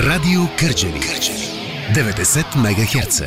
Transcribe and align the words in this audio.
Радио 0.00 0.40
Кърджали. 0.58 1.00
90 1.94 2.56
МГц. 2.56 3.22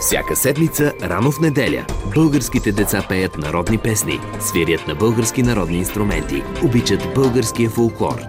Всяка 0.00 0.36
седмица, 0.36 0.92
рано 1.02 1.32
в 1.32 1.40
неделя, 1.40 1.84
българските 2.14 2.72
деца 2.72 3.06
пеят 3.08 3.38
народни 3.38 3.78
песни, 3.78 4.20
свирят 4.40 4.88
на 4.88 4.94
български 4.94 5.42
народни 5.42 5.78
инструменти, 5.78 6.42
обичат 6.64 7.14
българския 7.14 7.70
фолклор. 7.70 8.20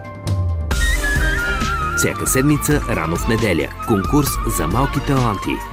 Всяка 1.98 2.28
седмица, 2.28 2.82
рано 2.90 3.16
в 3.16 3.28
неделя, 3.28 3.68
конкурс 3.88 4.30
за 4.58 4.68
малки 4.68 5.00
таланти– 5.00 5.52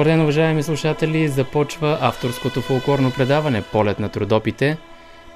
Добър 0.00 0.10
ден, 0.10 0.22
уважаеми 0.22 0.62
слушатели! 0.62 1.28
Започва 1.28 1.98
авторското 2.00 2.60
фолклорно 2.60 3.10
предаване 3.10 3.62
Полет 3.62 3.98
на 3.98 4.08
трудопите. 4.08 4.76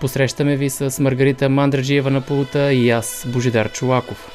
Посрещаме 0.01 0.57
ви 0.57 0.71
с 0.71 1.03
Маргарита 1.03 1.49
Мандраджиева 1.49 2.11
на 2.11 2.21
пулта 2.21 2.73
и 2.73 2.91
аз, 2.91 3.27
Божидар 3.29 3.73
Чулаков. 3.73 4.31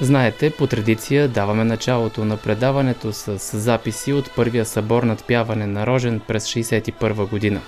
Знаете, 0.00 0.50
по 0.50 0.66
традиция 0.66 1.28
даваме 1.28 1.64
началото 1.64 2.24
на 2.24 2.36
предаването 2.36 3.12
с 3.12 3.58
записи 3.58 4.12
от 4.12 4.30
първия 4.36 4.64
събор 4.64 5.02
надпяване 5.02 5.66
на 5.66 5.86
Рожен 5.86 6.20
през 6.20 6.46
61 6.46 7.28
година. 7.28 7.60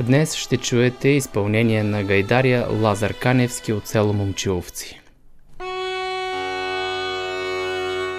Днес 0.00 0.34
ще 0.34 0.56
чуете 0.56 1.08
изпълнение 1.08 1.82
на 1.82 2.02
гайдария 2.02 2.66
Лазар 2.70 3.14
Каневски 3.14 3.72
от 3.72 3.86
село 3.86 4.12
Момчиловци. 4.12 5.00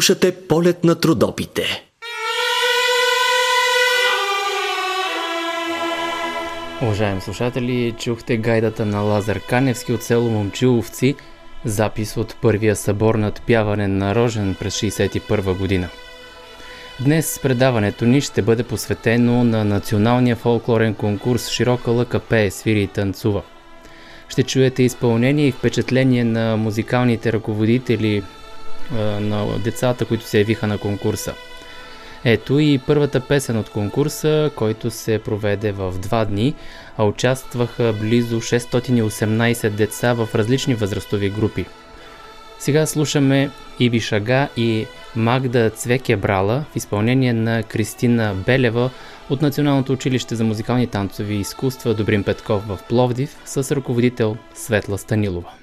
Слушате 0.00 0.32
полет 0.48 0.84
на 0.84 0.94
трудопите. 0.94 1.62
Уважаеми 6.82 7.20
слушатели, 7.20 7.94
чухте 7.98 8.36
гайдата 8.36 8.86
на 8.86 9.00
Лазар 9.00 9.40
Каневски 9.40 9.92
от 9.92 10.02
село 10.02 10.30
Момчиловци, 10.30 11.14
Запис 11.64 12.16
от 12.16 12.36
първия 12.42 12.76
събор 12.76 13.14
над 13.14 13.42
пяване 13.46 13.88
на 13.88 14.14
Рожен 14.14 14.56
през 14.60 14.80
1961 14.80 15.58
година. 15.58 15.88
Днес 17.00 17.40
предаването 17.42 18.04
ни 18.04 18.20
ще 18.20 18.42
бъде 18.42 18.62
посветено 18.62 19.44
на 19.44 19.64
националния 19.64 20.36
фолклорен 20.36 20.94
конкурс 20.94 21.48
Широка 21.48 21.90
лъка 21.90 22.20
пее, 22.20 22.50
свири 22.50 22.82
и 22.82 22.86
танцува. 22.86 23.42
Ще 24.28 24.42
чуете 24.42 24.82
изпълнение 24.82 25.46
и 25.46 25.52
впечатление 25.52 26.24
на 26.24 26.56
музикалните 26.56 27.32
ръководители 27.32 28.22
на 29.20 29.58
децата, 29.58 30.04
които 30.04 30.24
се 30.24 30.38
явиха 30.38 30.66
на 30.66 30.78
конкурса. 30.78 31.34
Ето 32.24 32.58
и 32.58 32.80
първата 32.86 33.20
песен 33.20 33.58
от 33.58 33.70
конкурса, 33.70 34.50
който 34.56 34.90
се 34.90 35.18
проведе 35.18 35.72
в 35.72 35.94
два 35.98 36.24
дни, 36.24 36.54
а 36.96 37.04
участваха 37.04 37.94
близо 38.00 38.40
618 38.40 39.70
деца 39.70 40.12
в 40.12 40.28
различни 40.34 40.74
възрастови 40.74 41.30
групи. 41.30 41.64
Сега 42.58 42.86
слушаме 42.86 43.50
Иби 43.78 44.00
Шага 44.00 44.48
и 44.56 44.86
Магда 45.16 45.70
Цвеке 45.70 46.16
Брала 46.16 46.64
в 46.72 46.76
изпълнение 46.76 47.32
на 47.32 47.62
Кристина 47.62 48.34
Белева 48.46 48.90
от 49.30 49.42
Националното 49.42 49.92
училище 49.92 50.34
за 50.34 50.44
музикални 50.44 50.86
танцови 50.86 51.34
изкуства 51.34 51.94
Добрин 51.94 52.24
Петков 52.24 52.66
в 52.68 52.78
Пловдив 52.88 53.36
с 53.44 53.76
ръководител 53.76 54.36
Светла 54.54 54.98
Станилова. 54.98 55.59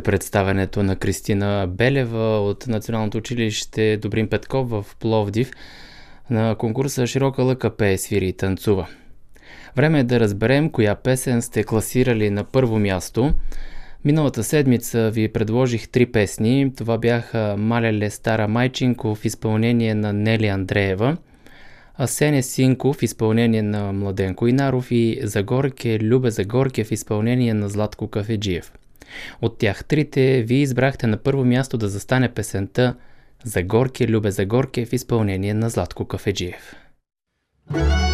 Представенето 0.00 0.82
на 0.82 0.96
Кристина 0.96 1.66
Белева 1.68 2.40
от 2.40 2.66
Националното 2.66 3.18
училище 3.18 3.96
Добрин 3.96 4.28
Петков 4.28 4.70
в 4.70 4.86
Пловдив 5.00 5.50
на 6.30 6.54
конкурса 6.54 7.06
Широка 7.06 7.42
лъка 7.42 7.76
пее, 7.76 7.98
свири 7.98 8.28
и 8.28 8.32
танцува. 8.32 8.86
Време 9.76 10.00
е 10.00 10.04
да 10.04 10.20
разберем 10.20 10.70
коя 10.70 10.94
песен 10.94 11.42
сте 11.42 11.64
класирали 11.64 12.30
на 12.30 12.44
първо 12.44 12.78
място. 12.78 13.34
Миналата 14.04 14.44
седмица 14.44 15.10
ви 15.10 15.28
предложих 15.28 15.88
три 15.88 16.06
песни. 16.06 16.72
Това 16.76 16.98
бяха 16.98 17.54
Малеле 17.58 18.10
Стара 18.10 18.48
Майчинко 18.48 19.14
в 19.14 19.24
изпълнение 19.24 19.94
на 19.94 20.12
Нели 20.12 20.46
Андреева, 20.46 21.16
Асене 21.98 22.42
Синко 22.42 22.92
в 22.92 23.02
изпълнение 23.02 23.62
на 23.62 23.92
Младенко 23.92 24.46
Инаров 24.46 24.90
и 24.90 25.20
Загорке 25.22 25.98
Любе 26.02 26.30
Загорке 26.30 26.84
в 26.84 26.92
изпълнение 26.92 27.54
на 27.54 27.68
Златко 27.68 28.08
Кафеджиев. 28.08 28.72
От 29.42 29.58
тях 29.58 29.84
трите 29.84 30.42
ви 30.42 30.54
избрахте 30.54 31.06
на 31.06 31.16
първо 31.16 31.44
място 31.44 31.78
да 31.78 31.88
застане 31.88 32.28
песента 32.28 32.94
За 33.44 33.62
горке, 33.62 34.08
любе 34.08 34.30
за 34.30 34.46
горке 34.46 34.86
в 34.86 34.92
изпълнение 34.92 35.54
на 35.54 35.70
Златко 35.70 36.04
Кафеджиев. 36.04 36.76
Thank 37.72 38.04
you. 38.04 38.09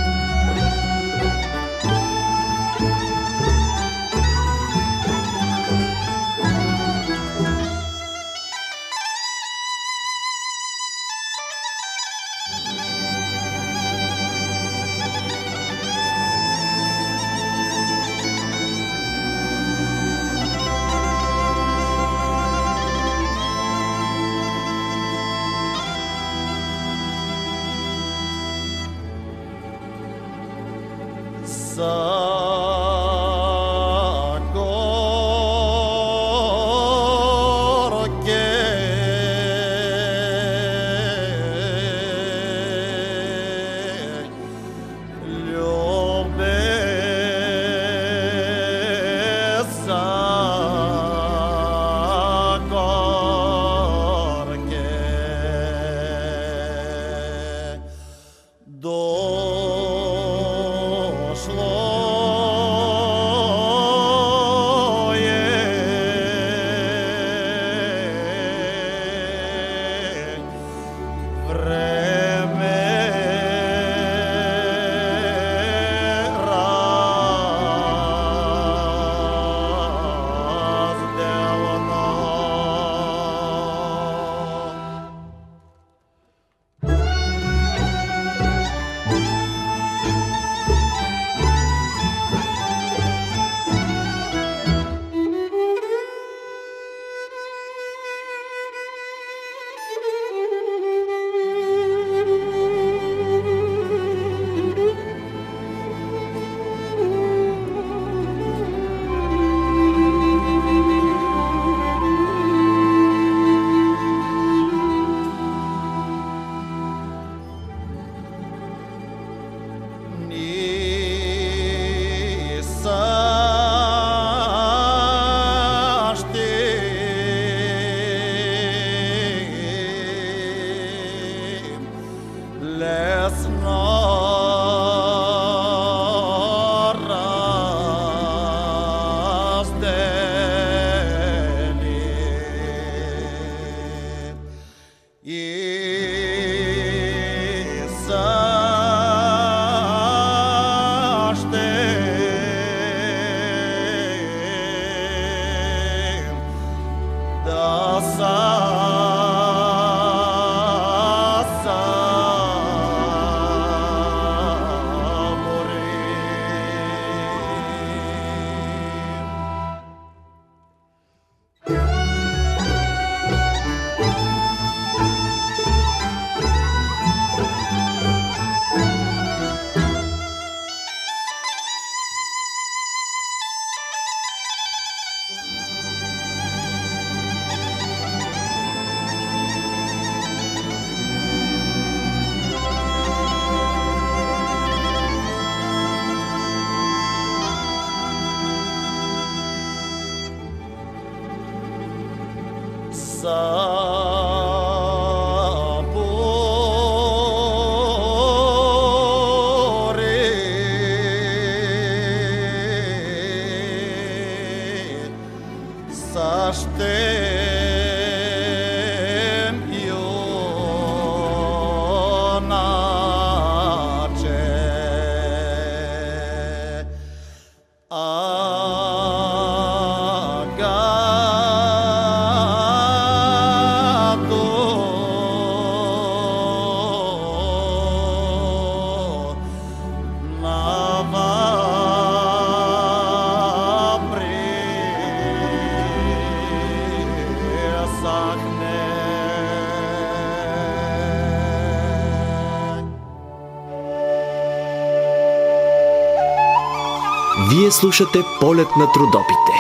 Вие 257.67 257.73
слушате 257.73 258.19
полет 258.41 258.69
на 258.77 258.93
трудопите. 258.93 259.53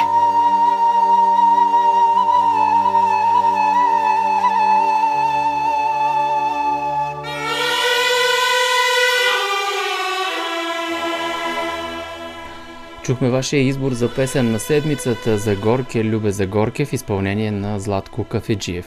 Чухме 13.02 13.30
вашия 13.30 13.62
избор 13.62 13.92
за 13.92 14.14
песен 14.14 14.52
на 14.52 14.58
седмицата 14.58 15.38
за 15.38 15.56
Горке 15.56 16.04
Любе 16.04 16.30
за 16.30 16.46
Горке 16.46 16.84
в 16.84 16.92
изпълнение 16.92 17.50
на 17.50 17.80
Златко 17.80 18.24
Кафеджиев. 18.24 18.86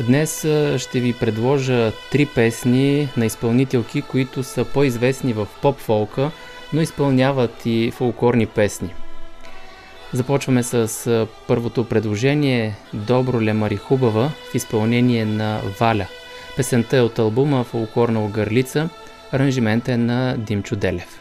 Днес 0.00 0.38
ще 0.76 1.00
ви 1.00 1.12
предложа 1.12 1.92
три 2.12 2.26
песни 2.26 3.08
на 3.16 3.26
изпълнителки, 3.26 4.02
които 4.02 4.42
са 4.42 4.64
по-известни 4.64 5.32
в 5.32 5.46
поп-фолка– 5.62 6.30
но 6.72 6.80
изпълняват 6.80 7.66
и 7.66 7.92
фолклорни 7.94 8.46
песни. 8.46 8.94
Започваме 10.12 10.62
с 10.62 11.26
първото 11.48 11.84
предложение 11.84 12.74
Добро 12.94 13.42
ле 13.42 13.52
Мари 13.52 13.76
Хубава 13.76 14.30
в 14.50 14.54
изпълнение 14.54 15.24
на 15.24 15.60
Валя. 15.80 16.06
Песента 16.56 16.96
е 16.96 17.00
от 17.00 17.18
албума 17.18 17.64
Фолклорна 17.64 18.24
огърлица, 18.24 18.88
аранжимент 19.32 19.88
е 19.88 19.96
на 19.96 20.36
Димчо 20.38 20.76
Делев. 20.76 21.15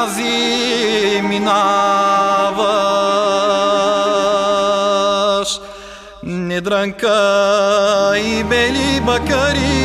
мрази 0.00 1.20
минаваш. 1.22 1.50
Не 6.22 6.60
дрънка 6.60 8.12
и 8.16 8.44
бели 8.44 9.00
бакари, 9.00 9.79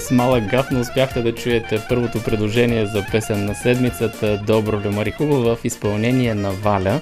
с 0.00 0.10
малък 0.10 0.44
гаф 0.44 0.70
не 0.70 0.78
успяхте 0.78 1.22
да 1.22 1.34
чуете 1.34 1.80
първото 1.88 2.22
предложение 2.22 2.86
за 2.86 3.04
песен 3.12 3.44
на 3.44 3.54
седмицата 3.54 4.42
Добро 4.46 4.80
ли 4.80 4.88
Марихубо 4.88 5.36
в 5.36 5.58
изпълнение 5.64 6.34
на 6.34 6.50
Валя. 6.50 7.00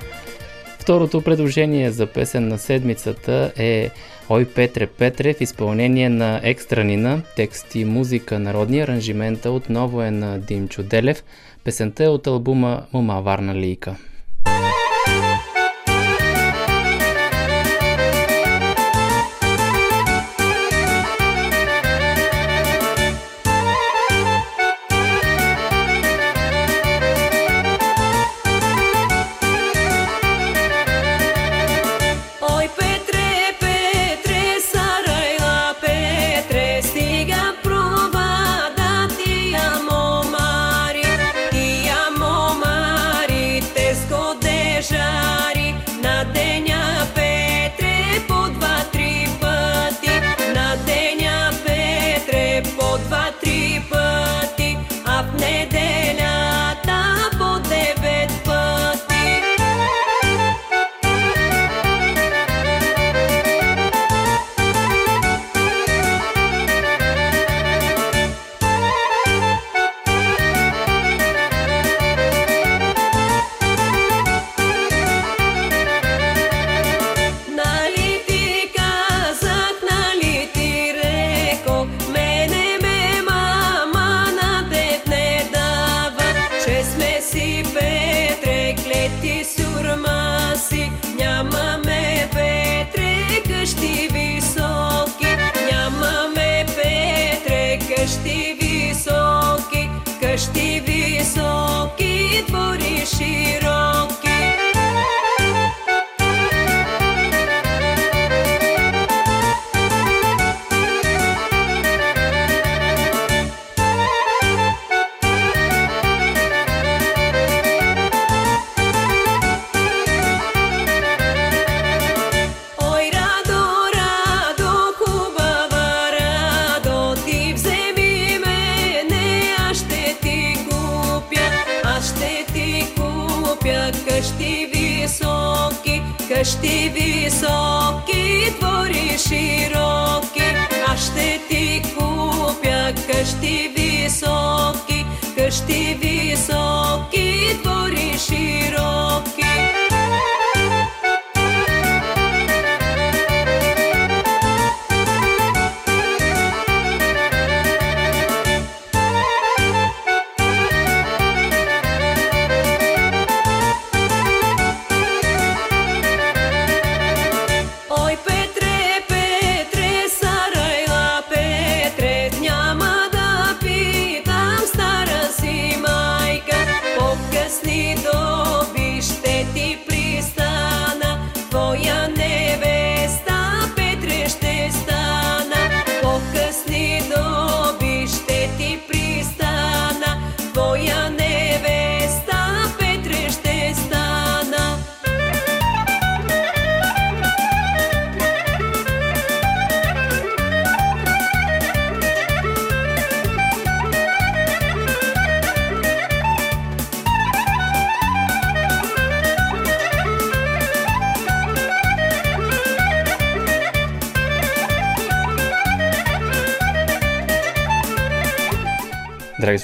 Второто 0.79 1.23
предложение 1.23 1.91
за 1.91 2.07
песен 2.07 2.49
на 2.49 2.59
седмицата 2.59 3.53
е 3.57 3.91
Ой 4.29 4.45
Петре 4.45 4.87
Петре 4.87 5.35
в 5.35 5.41
изпълнение 5.41 6.09
на 6.09 6.41
Екстранина, 6.43 7.23
текст 7.37 7.75
и 7.75 7.85
музика 7.85 8.39
народни 8.39 8.81
аранжимента 8.81 9.51
отново 9.51 10.03
е 10.03 10.11
на 10.11 10.39
Димчо 10.39 10.83
Делев. 10.83 11.25
Песента 11.65 12.05
е 12.05 12.09
от 12.09 12.27
албума 12.27 12.83
Мума 12.93 13.23
Варна 13.23 13.55
Лийка. 13.55 13.97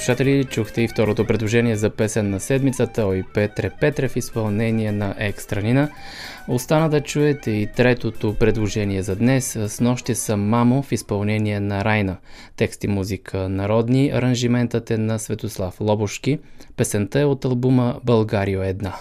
Слушатели, 0.04 0.44
чухте 0.44 0.82
и 0.82 0.88
второто 0.88 1.24
предложение 1.26 1.76
за 1.76 1.90
песен 1.90 2.30
на 2.30 2.40
седмицата 2.40 3.06
Ой 3.06 3.24
Петре 3.34 3.70
Петре 3.80 4.08
в 4.08 4.16
изпълнение 4.16 4.92
на 4.92 5.14
Екстранина. 5.18 5.90
Остана 6.48 6.88
да 6.88 7.00
чуете 7.00 7.50
и 7.50 7.66
третото 7.66 8.34
предложение 8.40 9.02
за 9.02 9.16
днес 9.16 9.58
с 9.66 9.80
нощи 9.80 10.14
съм 10.14 10.48
мамо 10.48 10.82
в 10.82 10.92
изпълнение 10.92 11.60
на 11.60 11.84
Райна. 11.84 12.16
Текст 12.56 12.84
и 12.84 12.88
музика 12.88 13.48
народни, 13.48 14.10
аранжиментът 14.10 14.90
е 14.90 14.98
на 14.98 15.18
Светослав 15.18 15.80
Лобошки. 15.80 16.38
Песента 16.76 17.20
е 17.20 17.24
от 17.24 17.44
албума 17.44 18.00
Българио 18.04 18.62
една. 18.62 18.94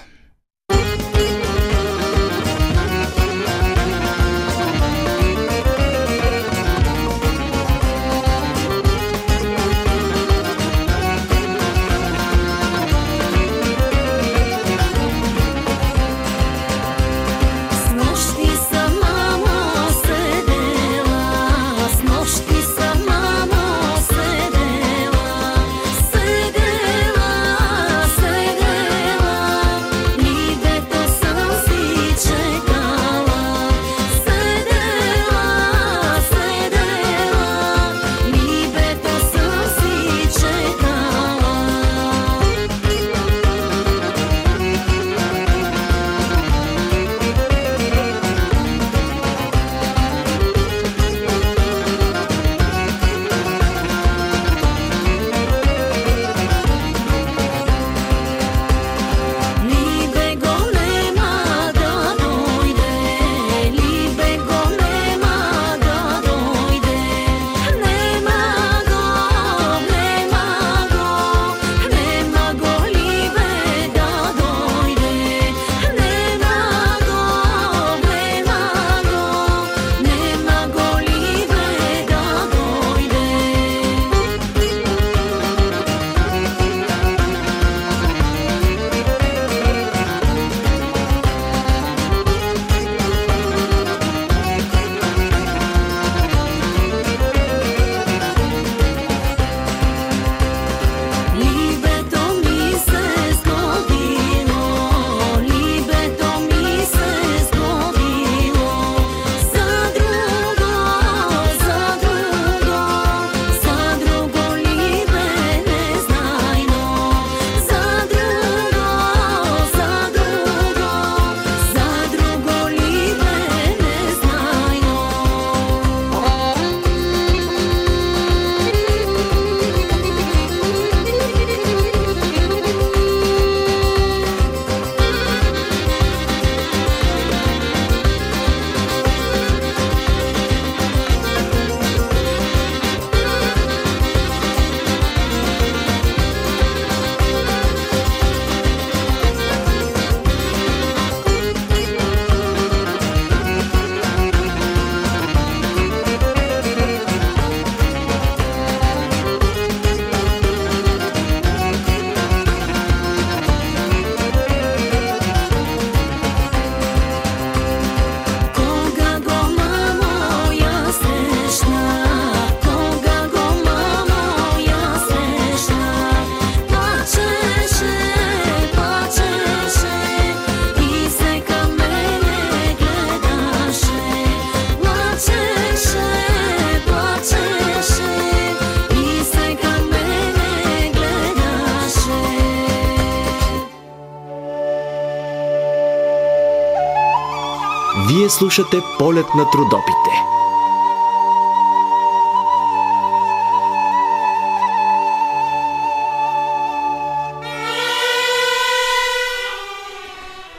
Слушате 198.43 198.77
полет 198.99 199.25
на 199.35 199.49
трудопите. 199.51 200.09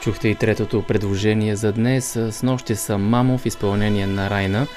Чухте 0.01 0.27
и 0.27 0.35
третото 0.35 0.81
предложение 0.81 1.55
за 1.55 1.71
днес. 1.71 2.05
С 2.05 2.43
нощи 2.43 2.75
са 2.75 2.97
Мамо 2.97 3.37
в 3.37 3.45
изпълнение 3.45 4.07
на 4.07 4.29
Райна. 4.29 4.67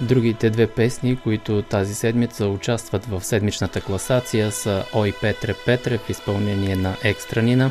Другите 0.00 0.50
две 0.50 0.66
песни, 0.66 1.16
които 1.16 1.62
тази 1.62 1.94
седмица 1.94 2.46
участват 2.46 3.06
в 3.06 3.24
седмичната 3.24 3.80
класация 3.80 4.52
са 4.52 4.84
Ой 4.94 5.12
Петре 5.20 5.54
Петре 5.66 5.98
в 5.98 6.10
изпълнение 6.10 6.76
на 6.76 6.96
Екстранина, 7.02 7.70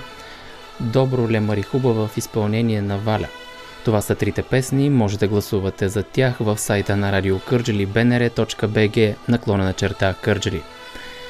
Добро 0.80 1.30
Ле 1.30 1.62
Хубава 1.62 2.08
в 2.08 2.18
изпълнение 2.18 2.82
на 2.82 2.98
Валя. 2.98 3.28
Това 3.86 4.02
са 4.02 4.16
трите 4.16 4.42
песни, 4.42 4.90
може 4.90 5.20
да 5.20 5.28
гласувате 5.28 5.90
за 5.90 6.04
тях 6.04 6.38
в 6.40 6.58
сайта 6.58 6.98
на 6.98 7.12
радио 7.12 7.40
Кърджали 7.40 7.88
bnr.bg 7.88 9.16
наклона 9.28 9.64
на 9.64 9.74
черта 9.74 10.16
Кърджали. 10.22 10.62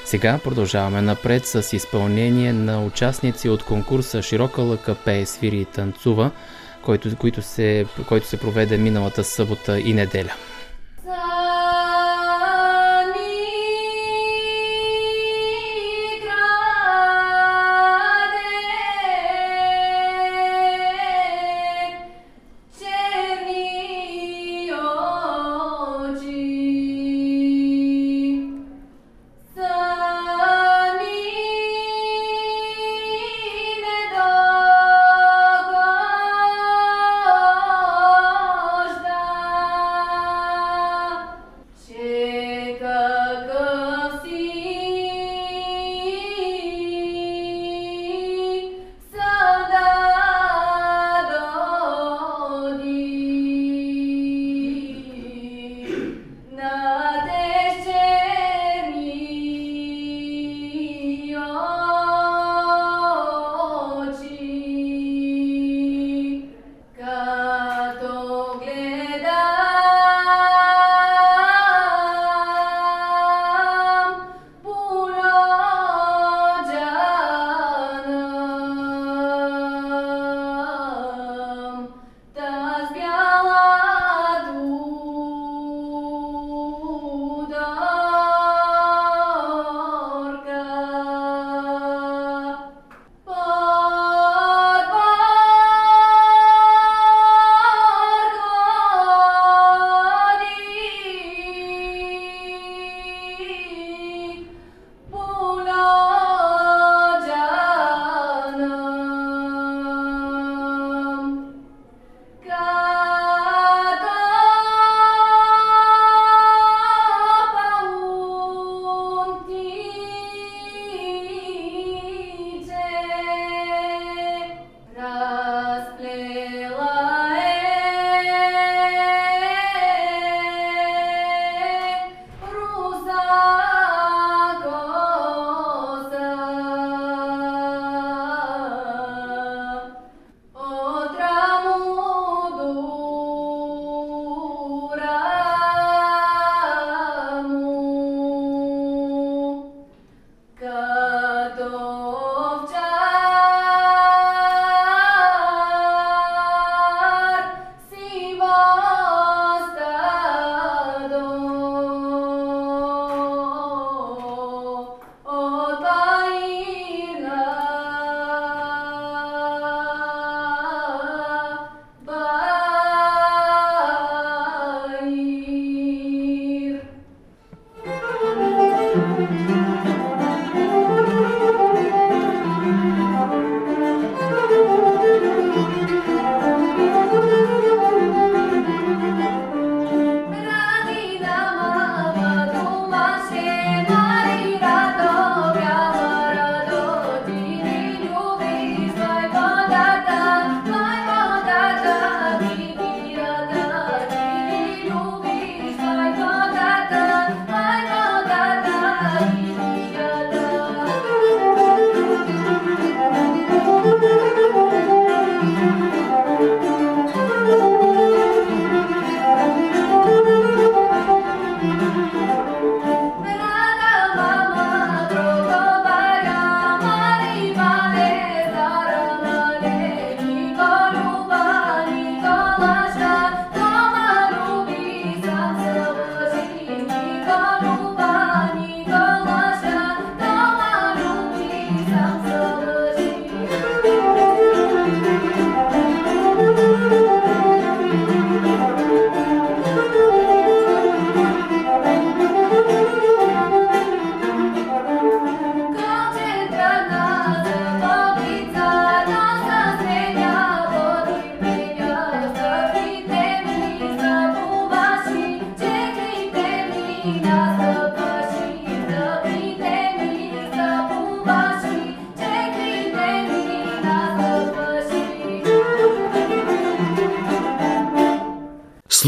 Сега 0.05 0.39
продължаваме 0.43 1.01
напред 1.01 1.45
с 1.45 1.73
изпълнение 1.73 2.53
на 2.53 2.85
участници 2.85 3.49
от 3.49 3.63
конкурса 3.63 4.21
Широка 4.21 4.61
лъка 4.61 4.95
пее, 4.95 5.25
свири 5.25 5.57
и 5.57 5.65
танцува, 5.65 6.31
който, 6.81 7.17
който, 7.17 7.41
се, 7.41 7.85
който 8.07 8.27
се 8.27 8.37
проведе 8.37 8.77
миналата 8.77 9.23
събота 9.23 9.79
и 9.79 9.93
неделя. 9.93 10.33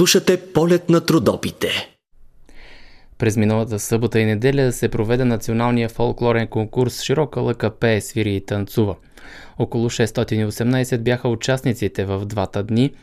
Слушате 0.06 0.38
полет 0.38 0.90
на 0.90 1.02
трудопите. 1.02 1.68
През 3.18 3.38
миналата 3.38 3.80
събота 3.80 4.20
и 4.20 4.26
неделя 4.26 4.72
се 4.72 4.90
проведе 4.90 5.26
националния 5.26 5.90
фолклорен 5.90 6.48
конкурс 6.48 7.02
Широка 7.02 7.42
лъка 7.42 7.70
пее, 7.70 8.02
свири 8.02 8.36
и 8.36 8.46
танцува. 8.46 8.96
Около 9.60 9.90
618 9.90 10.98
бяха 10.98 11.30
участниците 11.30 12.06
в 12.06 12.26
двата 12.26 12.64
дни. 12.64 12.94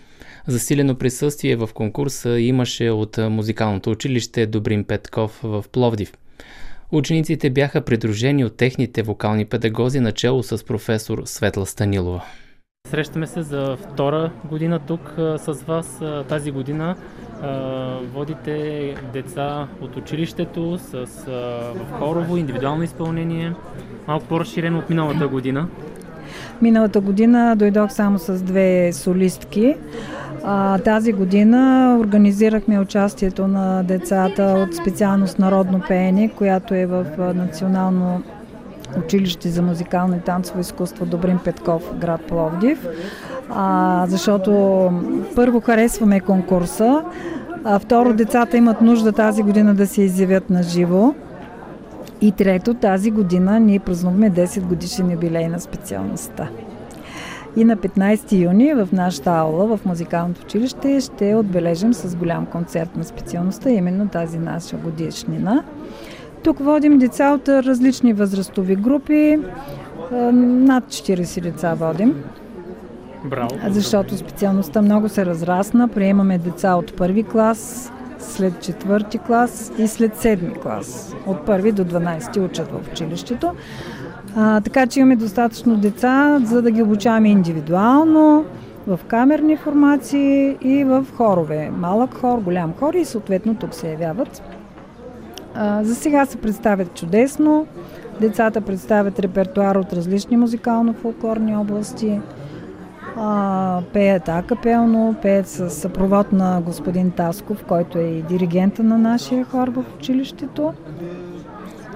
Засилено 0.47 0.95
присъствие 0.95 1.57
в 1.57 1.71
конкурса 1.75 2.41
имаше 2.41 2.91
от 2.91 3.19
музикалното 3.19 3.91
училище 3.91 4.47
Добрин 4.47 4.85
Петков 4.85 5.41
в 5.43 5.65
Пловдив. 5.73 6.13
Учениците 6.93 7.51
бяха 7.51 7.81
придружени 7.81 8.45
от 8.45 8.57
техните 8.57 9.03
вокални 9.03 9.45
педагози 9.45 10.01
начало 10.01 10.43
с 10.43 10.65
професор 10.65 11.23
Светла 11.25 11.67
Станилова. 11.67 12.25
Срещаме 12.93 13.27
се 13.27 13.43
за 13.43 13.77
втора 13.77 14.31
година 14.45 14.79
тук 14.79 15.15
с 15.17 15.65
вас. 15.67 16.01
Тази 16.29 16.51
година 16.51 16.97
водите 18.15 18.95
деца 19.13 19.69
от 19.81 19.97
училището 19.97 20.79
с 20.79 21.07
хорово, 21.99 22.37
индивидуално 22.37 22.83
изпълнение, 22.83 23.55
малко 24.09 24.27
по-разширено 24.27 24.79
от 24.79 24.91
миналата 24.91 25.29
година. 25.29 25.67
Миналата 26.63 27.01
година 27.01 27.57
дойдох 27.57 27.93
само 27.93 28.19
с 28.19 28.43
две 28.43 28.93
солистки. 28.93 29.77
А, 30.45 30.79
тази 30.79 31.13
година 31.13 31.97
организирахме 32.01 32.81
участието 32.81 33.49
на 33.49 33.83
децата 33.83 34.43
от 34.43 34.75
специалност 34.75 35.39
народно 35.39 35.81
пеене, 35.89 36.29
която 36.29 36.75
е 36.75 36.87
в 36.87 37.07
Национално 37.35 38.23
училище 38.99 39.49
за 39.49 39.63
музикално 39.63 40.17
и 40.17 40.21
танцово 40.21 40.61
изкуство 40.61 41.07
Добрин 41.07 41.39
Петков, 41.45 41.83
град 41.99 42.21
Пловдив. 42.29 42.87
А, 43.51 44.05
защото 44.09 44.91
първо 45.35 45.61
харесваме 45.61 46.21
конкурса, 46.21 47.05
а 47.65 47.79
второ 47.79 48.15
децата 48.15 48.57
имат 48.57 48.81
нужда 48.81 49.13
тази 49.13 49.43
година 49.43 49.75
да 49.75 49.87
се 49.87 50.03
изявят 50.03 50.51
на 50.51 50.63
живо. 50.63 51.15
И 52.21 52.33
трето, 52.33 52.75
тази 52.75 53.11
година 53.11 53.61
ние 53.61 53.79
празнуваме 53.79 54.31
10 54.31 54.61
годишен 54.61 55.11
юбилей 55.13 55.49
на 55.49 55.61
специалността. 55.61 56.49
И 57.57 57.65
на 57.65 57.77
15 57.77 58.33
юни 58.33 58.75
в 58.75 58.89
нашата 58.93 59.31
аула, 59.31 59.77
в 59.77 59.85
музикалното 59.85 60.41
училище, 60.43 61.01
ще 61.01 61.35
отбележим 61.35 61.95
с 61.95 62.17
голям 62.17 62.47
концерт 62.47 62.97
на 62.97 63.05
специалността, 63.05 63.71
именно 63.71 64.09
тази 64.09 64.39
наша 64.39 64.77
годишнина. 64.77 65.65
Тук 66.45 66.59
водим 66.59 66.99
деца 66.99 67.33
от 67.33 67.49
различни 67.49 68.13
възрастови 68.13 68.77
групи, 68.77 69.39
над 70.33 70.85
40 70.85 71.41
деца 71.41 71.75
водим. 71.75 72.25
Браво! 73.25 73.59
Защото 73.69 74.17
специалността 74.17 74.83
много 74.83 75.09
се 75.09 75.27
разрасна. 75.27 75.89
Приемаме 75.89 76.39
деца 76.39 76.75
от 76.75 76.97
първи 76.97 77.23
клас, 77.23 77.93
след 78.19 78.61
четвърти 78.61 79.19
клас 79.19 79.73
и 79.79 79.89
след 79.89 80.17
седми 80.17 80.55
клас. 80.55 81.15
От 81.27 81.47
първи 81.47 81.73
до 81.73 81.85
12 81.85 82.45
учат 82.45 82.69
в 82.69 82.93
училището. 82.93 83.53
А, 84.37 84.61
така 84.61 84.87
че 84.87 85.01
имаме 85.01 85.17
достатъчно 85.17 85.77
деца, 85.77 86.41
за 86.45 86.63
да 86.63 86.71
ги 86.71 86.83
обучаваме 86.83 87.29
индивидуално, 87.29 88.45
в 88.87 89.01
камерни 89.07 89.57
формации 89.57 90.57
и 90.61 90.85
в 90.85 91.07
хорове. 91.17 91.71
Малък 91.71 92.15
хор, 92.15 92.39
голям 92.39 92.73
хор 92.81 92.95
и 92.95 93.05
съответно 93.05 93.55
тук 93.55 93.75
се 93.75 93.91
явяват. 93.91 94.43
За 95.83 95.95
сега 95.95 96.27
се 96.27 96.37
представят 96.37 96.95
чудесно. 96.95 97.67
Децата 98.21 98.61
представят 98.61 99.19
репертуар 99.19 99.77
от 99.77 99.93
различни 99.93 100.37
музикално-фолклорни 100.37 101.57
области. 101.57 102.21
А, 103.17 103.81
пеят 103.93 104.29
акапелно, 104.29 105.15
пеят 105.23 105.49
с 105.49 105.71
съпровод 105.71 106.33
на 106.33 106.61
господин 106.61 107.11
Тасков, 107.11 107.65
който 107.65 107.99
е 107.99 108.03
и 108.03 108.23
диригента 108.23 108.83
на 108.83 108.99
нашия 108.99 109.45
хор 109.45 109.69
в 109.69 109.85
училището. 109.99 110.73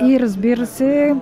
И 0.03 0.21
разбира 0.21 0.67
се, 0.67 1.17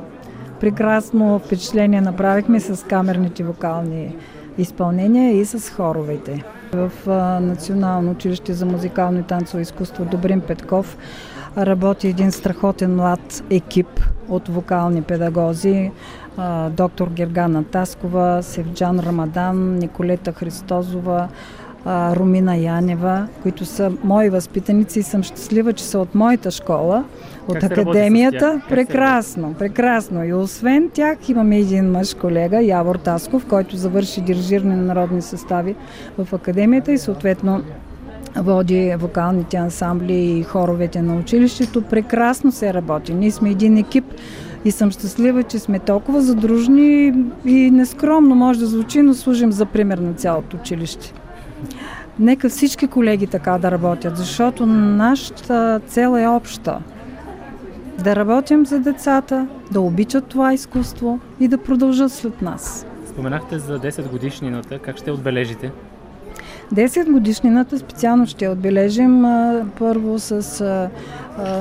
прекрасно 0.61 1.39
впечатление 1.39 2.01
направихме 2.01 2.61
с 2.61 2.87
камерните 2.87 3.45
вокални 3.45 4.17
изпълнения 4.59 5.41
и 5.41 5.45
с 5.45 5.71
хоровете. 5.71 6.45
В 6.73 6.91
Национално 7.41 8.11
училище 8.11 8.53
за 8.53 8.67
музикално 8.67 9.19
и 9.19 9.23
танцово 9.23 9.61
изкуство 9.61 10.05
Добрин 10.05 10.41
Петков 10.41 10.97
работи 11.59 12.09
един 12.09 12.33
страхотен 12.33 12.97
млад 12.97 13.45
екип 13.51 14.01
от 14.29 14.49
вокални 14.49 15.03
педагози. 15.03 15.91
Доктор 16.71 17.09
Гергана 17.09 17.65
Таскова, 17.65 18.43
Севджан 18.43 19.01
Рамадан, 19.01 19.75
Николета 19.75 20.33
Христозова, 20.33 21.29
Румина 21.87 22.57
Янева, 22.57 23.29
които 23.43 23.65
са 23.65 23.93
мои 24.05 24.31
възпитаници 24.31 24.99
и 24.99 25.03
съм 25.03 25.23
щастлива, 25.23 25.73
че 25.73 25.85
са 25.85 25.99
от 25.99 26.15
моята 26.15 26.51
школа, 26.51 27.05
от 27.49 27.59
Как 27.59 27.73
академията. 27.73 28.61
Прекрасно, 28.69 29.55
прекрасно. 29.59 30.25
И 30.25 30.33
освен 30.33 30.91
тях 30.95 31.29
имаме 31.29 31.59
един 31.59 31.91
мъж 31.91 32.15
колега, 32.15 32.63
Явор 32.63 32.97
Тасков, 32.97 33.47
който 33.47 33.77
завърши 33.77 34.21
дирижиране 34.21 34.77
на 34.77 34.83
народни 34.83 35.23
състави 35.23 35.75
в 36.19 36.33
академията 36.33 36.93
и 36.93 36.99
съответно 36.99 37.63
води 38.37 38.95
вокалните 38.99 39.57
ансамбли 39.57 40.15
и 40.15 40.43
хоровете 40.43 41.03
на 41.03 41.17
училището. 41.17 41.83
Прекрасно 41.83 42.53
се 42.53 42.75
работи. 42.75 43.15
Ние 43.15 43.31
сме 43.31 43.51
един 43.51 43.77
екип 43.77 44.05
и 44.65 44.71
съм 44.71 44.91
щастлива, 44.91 45.43
че 45.43 45.59
сме 45.59 45.79
толкова 45.79 46.23
задружни 46.23 47.15
и 47.45 47.71
нескромно 47.71 48.35
може 48.35 48.61
да 48.61 48.67
звучи, 48.67 49.03
но 49.03 49.15
служим 49.15 49.53
за 49.53 49.67
пример 49.67 49.99
на 49.99 50.15
цялото 50.15 50.57
училище. 50.57 51.13
Нека 52.19 52.49
всички 52.49 52.87
колеги 52.87 53.27
така 53.27 53.59
да 53.59 53.71
работят, 53.71 54.17
защото 54.17 54.67
нашата 54.67 55.81
цел 55.87 56.17
е 56.19 56.29
обща. 56.29 56.79
Да 58.05 58.17
работим 58.17 58.67
за 58.67 58.79
децата, 58.79 59.47
да 59.73 59.81
обичат 59.81 60.27
това 60.27 60.55
изкуство 60.55 61.21
и 61.41 61.49
да 61.49 61.59
продължат 61.59 62.13
след 62.13 62.43
нас. 62.43 62.87
Споменахте 63.07 63.59
за 63.59 63.79
10 63.79 64.11
годишнината. 64.11 64.79
Как 64.79 64.97
ще 64.97 65.11
отбележите? 65.11 65.73
10 66.75 67.13
годишнината 67.13 67.79
специално 67.79 68.27
ще 68.27 68.49
отбележим 68.49 69.23
първо 69.79 70.19
с 70.19 70.61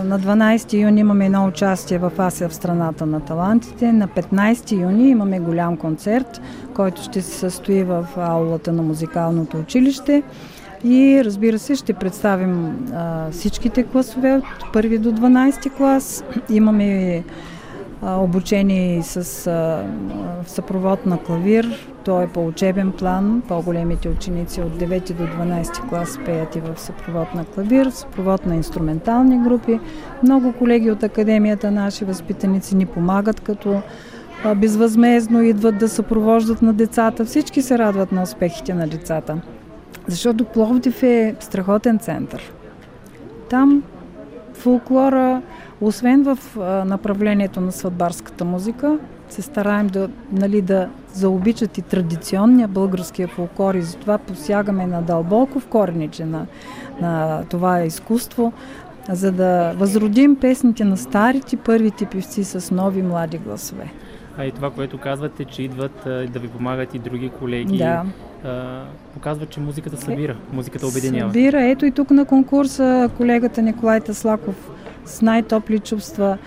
на 0.03 0.20
12 0.20 0.74
юни 0.74 0.99
имаме 0.99 1.26
едно 1.26 1.47
участие 1.47 1.97
в 1.97 2.11
Асия 2.18 2.49
в 2.49 2.55
страната 2.55 3.05
на 3.05 3.20
талантите. 3.20 3.93
На 3.93 4.07
15 4.07 4.72
юни 4.72 5.09
имаме 5.09 5.39
голям 5.39 5.78
концерт, 5.78 6.41
който 6.74 7.01
ще 7.01 7.22
се 7.22 7.32
състои 7.32 7.84
в 7.84 8.07
аулата 8.18 8.72
на 8.74 8.82
музикалното 8.82 9.57
училище. 9.57 10.24
И 10.84 11.22
разбира 11.26 11.59
се, 11.59 11.76
ще 11.76 11.93
представим 11.93 12.88
а, 12.93 13.32
всичките 13.32 13.84
класове 13.84 14.36
от 14.36 14.74
първи 14.74 14.97
до 14.97 15.11
12 15.11 15.78
клас. 15.78 16.24
Имаме 16.49 17.24
а, 18.06 18.20
обучение 18.20 18.97
и 18.97 19.04
с 19.04 19.24
съпровод 20.45 21.06
на 21.06 21.18
клавир. 21.18 21.89
Той 22.06 22.24
е 22.24 22.28
по 22.28 22.47
учебен 22.47 22.91
план. 22.91 23.43
По-големите 23.47 24.10
ученици 24.10 24.62
от 24.62 24.72
9 24.72 25.14
до 25.14 25.24
12 25.24 25.89
клас 25.89 26.20
пеят 26.26 26.56
и 26.56 26.60
в 26.60 26.80
съпровод 26.80 27.36
на 27.36 27.45
клавир, 27.45 27.89
съпровод 27.89 28.45
на 28.45 28.56
инструментални 28.56 29.38
групи. 29.38 29.80
Много 30.24 30.54
колеги 30.54 30.91
от 30.91 31.04
академията, 31.04 31.72
наши 31.72 32.06
възпитаници 32.06 32.76
ни 32.76 32.86
помагат, 32.86 33.39
като 33.39 33.82
безвъзмезно 34.56 35.41
идват 35.41 35.78
да 35.78 35.89
съпровождат 35.89 36.62
на 36.62 36.74
децата. 36.74 37.26
Всички 37.26 37.62
се 37.62 37.78
радват 37.78 38.12
на 38.12 38.22
успехите 38.24 38.74
на 38.74 38.88
децата. 38.88 39.41
Защото 40.08 40.45
Пловдив 40.45 41.04
е 41.04 41.36
страхотен 41.39 41.99
център. 41.99 42.54
Там 43.49 43.84
фолклора, 44.54 45.41
освен 45.84 46.24
в 46.24 46.38
направлението 46.86 47.62
на 47.62 47.72
сватбарската 47.72 48.46
музика, 48.46 48.98
се 49.30 49.42
стараем 49.42 49.88
да, 49.88 50.10
нали, 50.32 50.62
да 50.62 50.90
заобичат 51.14 51.78
и 51.78 51.82
традиционния 51.82 52.68
българския 52.68 53.28
фолклор 53.28 53.76
и 53.76 53.82
затова 53.82 54.18
посягаме 54.18 54.88
на 54.88 55.02
дълбоко 55.02 55.60
в 55.60 55.68
корените 55.68 56.26
на, 56.26 56.46
на 57.02 57.44
това 57.50 57.82
изкуство, 57.84 58.54
за 59.10 59.32
да 59.32 59.74
възродим 59.78 60.36
песните 60.36 60.86
на 60.86 60.98
старите 60.98 61.58
първите 61.58 62.06
певци 62.06 62.44
с 62.44 62.72
нови 62.72 63.02
млади 63.02 63.38
гласове. 63.38 63.92
А 64.38 64.46
и 64.46 64.52
това, 64.52 64.72
което 64.72 64.98
казвате, 64.98 65.46
че 65.46 65.64
идват 65.64 66.02
да 66.06 66.40
ви 66.40 66.48
помагат 66.48 66.94
и 66.94 67.00
други 67.00 67.30
колеги, 67.30 67.78
Да. 67.78 68.04
показва, 69.14 69.46
че 69.46 69.60
музиката 69.60 69.98
събира, 69.98 70.36
музиката 70.54 70.88
обединява. 70.88 71.30
Събира. 71.30 71.64
Ето 71.64 71.86
и 71.86 71.92
тук 71.92 72.12
на 72.12 72.26
конкурса 72.26 73.10
колегата 73.18 73.62
Николай 73.62 74.02
Таслаков 74.02 74.70
с 75.06 75.22
най-топли 75.22 75.80
чувства. 75.80 76.38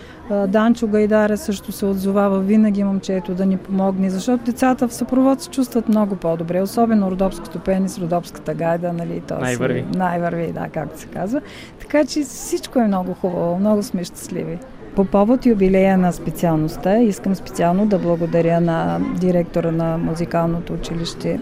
Данчо 0.48 0.86
Гайдаре 0.86 1.36
също 1.36 1.72
се 1.72 1.86
отзовава 1.86 2.40
винаги 2.40 2.84
момчето 2.84 3.34
да 3.34 3.46
ни 3.46 3.57
помогне, 3.57 4.11
защото 4.11 4.44
децата 4.44 4.88
в 4.88 4.94
съпровод 4.94 5.40
се 5.40 5.50
чувстват 5.50 5.88
много 5.88 6.16
по-добре, 6.16 6.62
особено 6.62 7.11
родопското 7.11 7.59
пеене 7.59 7.88
с 7.88 7.98
родопската 7.98 8.54
гайда, 8.54 8.92
нали? 8.92 9.22
То 9.28 9.34
си- 9.34 9.40
Най-върви. 9.42 9.84
Най-върви, 9.94 10.52
да, 10.52 10.68
както 10.68 11.00
се 11.00 11.07
казва. 11.07 11.40
Така 11.80 12.04
че 12.04 12.20
всичко 12.20 12.78
е 12.78 12.86
много 12.86 13.14
хубаво, 13.14 13.59
много 13.59 13.82
сме 13.82 14.04
щастливи. 14.04 14.59
По 14.96 15.04
повод 15.04 15.46
юбилея 15.46 15.98
на 15.98 16.12
специалността 16.12 16.98
искам 16.98 17.34
специално 17.34 17.86
да 17.86 17.98
благодаря 17.98 18.61
на 18.61 19.00
директора 19.20 19.70
на 19.70 19.98
музикалното 19.98 20.72
училище 20.72 21.40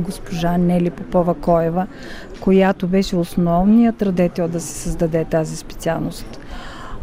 госпожа 0.00 0.58
Нели 0.58 0.90
Попова 0.90 1.34
Коева, 1.34 1.86
която 2.40 2.88
беше 2.88 3.16
основният 3.16 4.02
радетел 4.02 4.48
да 4.48 4.60
се 4.60 4.74
създаде 4.74 5.24
тази 5.24 5.56
специалност. 5.56 6.40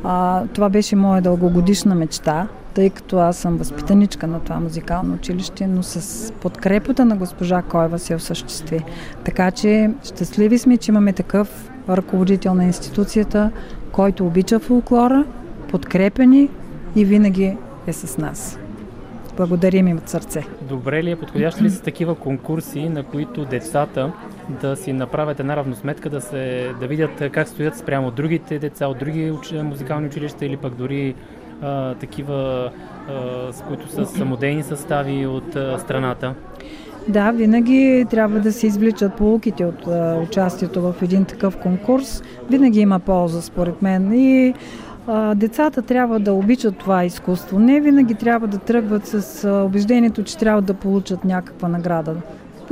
А, 0.03 0.43
това 0.53 0.69
беше 0.69 0.95
моя 0.95 1.21
дългогодишна 1.21 1.95
мечта, 1.95 2.47
тъй 2.73 2.89
като 2.89 3.17
аз 3.17 3.37
съм 3.37 3.57
възпитаничка 3.57 4.27
на 4.27 4.39
това 4.39 4.59
музикално 4.59 5.13
училище, 5.13 5.67
но 5.67 5.83
с 5.83 6.31
подкрепата 6.33 7.05
на 7.05 7.15
госпожа 7.15 7.61
Коева 7.61 7.99
се 7.99 8.15
осъществи. 8.15 8.79
Така 9.23 9.51
че 9.51 9.91
щастливи 10.03 10.57
сме, 10.57 10.77
че 10.77 10.91
имаме 10.91 11.13
такъв 11.13 11.71
ръководител 11.89 12.53
на 12.53 12.63
институцията, 12.63 13.51
който 13.91 14.25
обича 14.25 14.59
фолклора, 14.59 15.25
подкрепя 15.69 16.25
ни 16.25 16.49
и 16.95 17.05
винаги 17.05 17.57
е 17.87 17.93
с 17.93 18.17
нас. 18.17 18.59
Благодарим 19.37 19.87
им 19.87 19.97
от 19.97 20.09
сърце. 20.09 20.43
Добре 20.61 21.03
ли 21.03 21.11
е, 21.11 21.15
подходящи 21.15 21.63
ли 21.63 21.69
са 21.69 21.81
такива 21.81 22.15
конкурси, 22.15 22.89
на 22.89 23.03
които 23.03 23.45
децата 23.45 24.11
да 24.61 24.75
си 24.75 24.93
направят 24.93 25.39
една 25.39 25.55
равносметка, 25.55 26.09
да, 26.09 26.21
се, 26.21 26.71
да 26.79 26.87
видят 26.87 27.23
как 27.31 27.47
стоят 27.47 27.77
спрямо 27.77 28.11
другите 28.11 28.59
деца 28.59 28.87
от 28.87 28.97
други 28.97 29.33
музикални 29.63 30.07
училища 30.07 30.45
или 30.45 30.57
пък 30.57 30.75
дори 30.75 31.15
а, 31.61 31.95
такива, 31.95 32.71
а, 33.09 33.53
с 33.53 33.61
които 33.61 33.91
са 33.91 34.05
самодейни 34.05 34.63
състави 34.63 35.25
от 35.25 35.55
а, 35.55 35.79
страната? 35.79 36.33
Да, 37.07 37.31
винаги 37.31 38.05
трябва 38.09 38.39
да 38.39 38.53
се 38.53 38.67
извличат 38.67 39.15
полуките 39.15 39.65
от 39.65 39.87
а, 39.87 40.19
участието 40.23 40.81
в 40.81 40.95
един 41.01 41.25
такъв 41.25 41.57
конкурс. 41.57 42.23
Винаги 42.49 42.79
има 42.79 42.99
полза, 42.99 43.41
според 43.41 43.81
мен. 43.81 44.13
И 44.13 44.53
децата 45.35 45.81
трябва 45.81 46.19
да 46.19 46.33
обичат 46.33 46.77
това 46.77 47.05
изкуство. 47.05 47.59
Не 47.59 47.81
винаги 47.81 48.15
трябва 48.15 48.47
да 48.47 48.57
тръгват 48.57 49.05
с 49.05 49.49
убеждението, 49.65 50.23
че 50.23 50.37
трябва 50.37 50.61
да 50.61 50.73
получат 50.73 51.25
някаква 51.25 51.67
награда. 51.67 52.15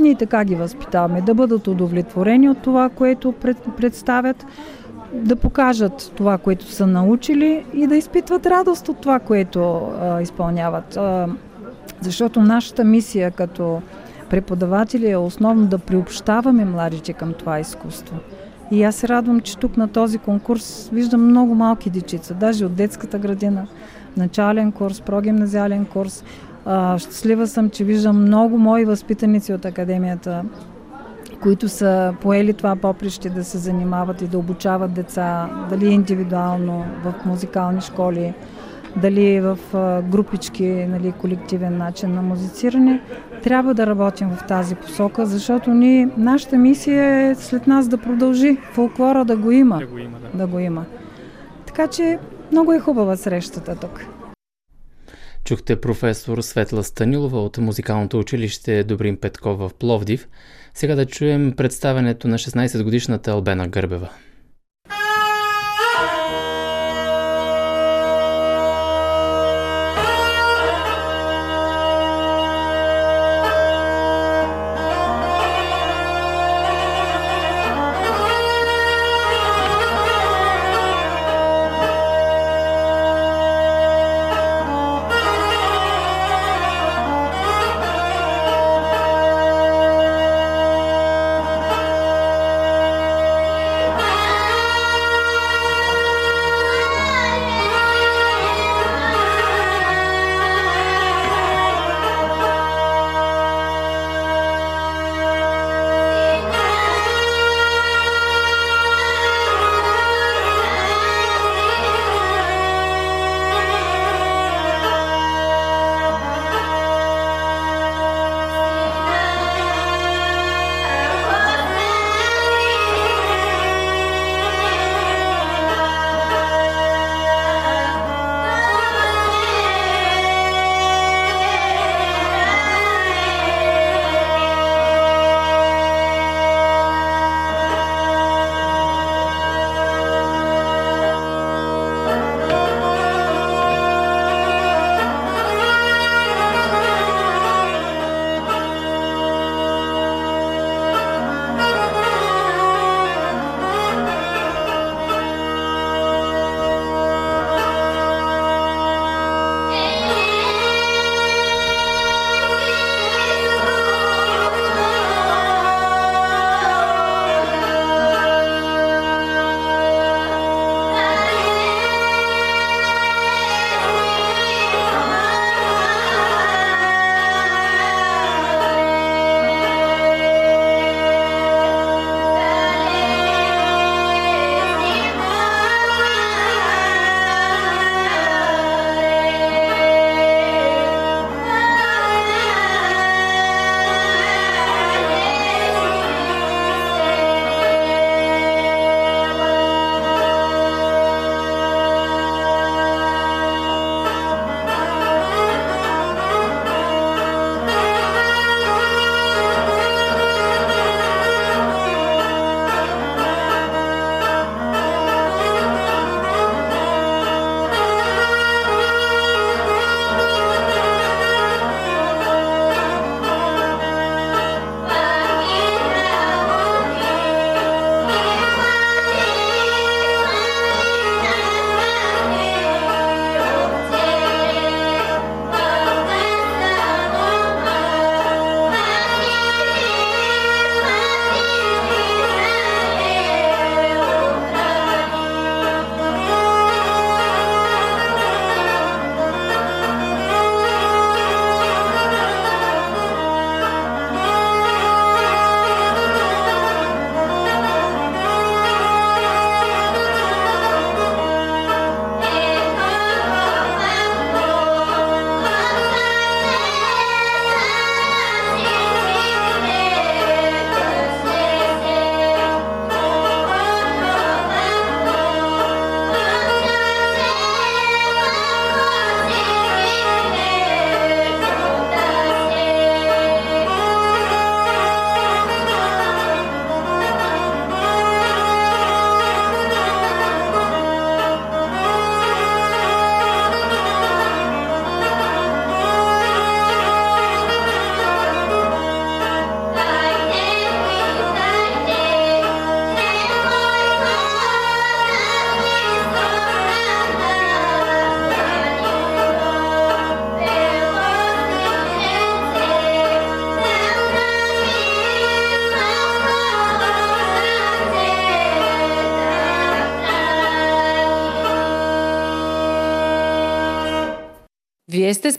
Ние 0.00 0.14
така 0.14 0.44
ги 0.44 0.54
възпитаваме, 0.54 1.20
да 1.20 1.34
бъдат 1.34 1.66
удовлетворени 1.66 2.48
от 2.48 2.58
това, 2.58 2.88
което 2.88 3.32
пред, 3.32 3.56
представят, 3.76 4.46
да 5.12 5.36
покажат 5.36 6.12
това, 6.16 6.38
което 6.38 6.64
са 6.64 6.86
научили 6.86 7.64
и 7.74 7.86
да 7.86 7.96
изпитват 7.96 8.46
радост 8.46 8.88
от 8.88 9.00
това, 9.00 9.18
което 9.18 9.90
а, 10.00 10.20
изпълняват. 10.20 10.96
А, 10.96 11.28
защото 12.00 12.40
нашата 12.40 12.84
мисия 12.84 13.30
като 13.30 13.82
преподаватели 14.30 15.10
е 15.10 15.16
основно 15.16 15.66
да 15.66 15.78
приобщаваме 15.78 16.64
младите 16.64 17.12
към 17.12 17.32
това 17.32 17.60
изкуство. 17.60 18.16
И 18.70 18.82
аз 18.82 18.96
се 18.96 19.08
радвам, 19.08 19.40
че 19.40 19.58
тук 19.58 19.76
на 19.76 19.88
този 19.88 20.18
конкурс 20.18 20.90
виждам 20.92 21.26
много 21.26 21.54
малки 21.54 21.90
дечица, 21.90 22.34
даже 22.34 22.66
от 22.66 22.74
детската 22.74 23.18
градина, 23.18 23.66
начален 24.16 24.72
курс, 24.72 25.00
прогимназиален 25.00 25.84
курс. 25.84 26.24
А, 26.64 26.98
щастлива 26.98 27.46
съм, 27.46 27.70
че 27.70 27.84
виждам 27.84 28.22
много 28.22 28.58
мои 28.58 28.84
възпитаници 28.84 29.52
от 29.52 29.64
академията, 29.64 30.44
които 31.42 31.68
са 31.68 32.14
поели 32.20 32.54
това 32.54 32.76
поприще 32.76 33.30
да 33.30 33.44
се 33.44 33.58
занимават 33.58 34.22
и 34.22 34.28
да 34.28 34.38
обучават 34.38 34.92
деца, 34.92 35.48
дали 35.70 35.86
индивидуално 35.86 36.84
в 37.04 37.14
музикални 37.26 37.80
школи, 37.80 38.34
дали 38.96 39.40
в 39.40 39.58
групички, 40.10 40.64
нали, 40.64 41.12
колективен 41.12 41.76
начин 41.76 42.14
на 42.14 42.22
музициране. 42.22 43.00
Трябва 43.42 43.74
да 43.74 43.86
работим 43.86 44.28
в 44.28 44.46
тази 44.46 44.74
посока, 44.74 45.26
защото 45.26 45.70
ни, 45.70 46.08
нашата 46.16 46.58
мисия 46.58 47.30
е 47.30 47.34
след 47.34 47.66
нас 47.66 47.88
да 47.88 47.98
продължи 47.98 48.56
фолклора 48.72 49.24
да 49.24 49.36
го 49.36 49.50
има. 49.50 49.78
Да 49.78 49.86
го 49.86 49.98
има, 49.98 50.18
да. 50.18 50.38
да 50.38 50.46
го 50.46 50.58
има. 50.58 50.84
Така 51.66 51.86
че 51.86 52.18
много 52.52 52.72
е 52.72 52.80
хубава 52.80 53.16
срещата 53.16 53.76
тук. 53.76 54.06
Чухте 55.44 55.80
професор 55.80 56.40
Светла 56.40 56.84
Станилова 56.84 57.42
от 57.42 57.58
музикалното 57.58 58.18
училище 58.18 58.84
Добрин 58.84 59.16
Петков 59.16 59.58
в 59.58 59.70
Пловдив. 59.78 60.28
Сега 60.74 60.94
да 60.94 61.06
чуем 61.06 61.52
представенето 61.56 62.28
на 62.28 62.38
16-годишната 62.38 63.30
Албена 63.30 63.68
Гърбева. 63.68 64.08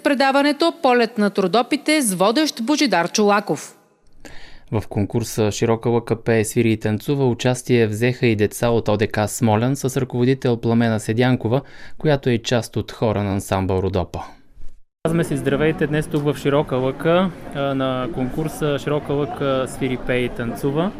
Предаването 0.07 0.73
Полет 0.83 1.17
на 1.17 1.29
трудопите 1.29 2.01
с 2.01 2.13
водещ 2.13 2.63
Божидар 2.63 3.11
Чулаков. 3.11 3.77
В 4.71 4.83
конкурса 4.89 5.51
Широка 5.51 5.89
лъка 5.89 6.23
пее, 6.23 6.45
свири 6.45 6.71
и 6.71 6.79
танцува 6.79 7.27
участие 7.27 7.87
взеха 7.87 8.27
и 8.27 8.35
деца 8.35 8.69
от 8.69 8.87
ОДК 8.87 9.19
Смолян 9.27 9.75
с 9.75 10.01
ръководител 10.01 10.57
Пламена 10.57 10.99
Седянкова, 10.99 11.61
която 11.97 12.29
е 12.29 12.37
част 12.37 12.75
от 12.75 12.91
хора 12.91 13.23
на 13.23 13.33
ансамбъл 13.33 13.79
Родопа. 13.79 14.19
Казваме 15.03 15.23
си 15.23 15.37
здравейте 15.37 15.87
днес 15.87 16.07
тук 16.07 16.23
в 16.23 16.37
Широка 16.37 16.75
лъка 16.75 17.31
на 17.55 18.07
конкурса 18.13 18.79
Широка 18.79 19.13
лъка 19.13 19.65
свири 19.67 19.97
пее 20.07 20.19
и 20.19 20.29
танцува. 20.29 20.91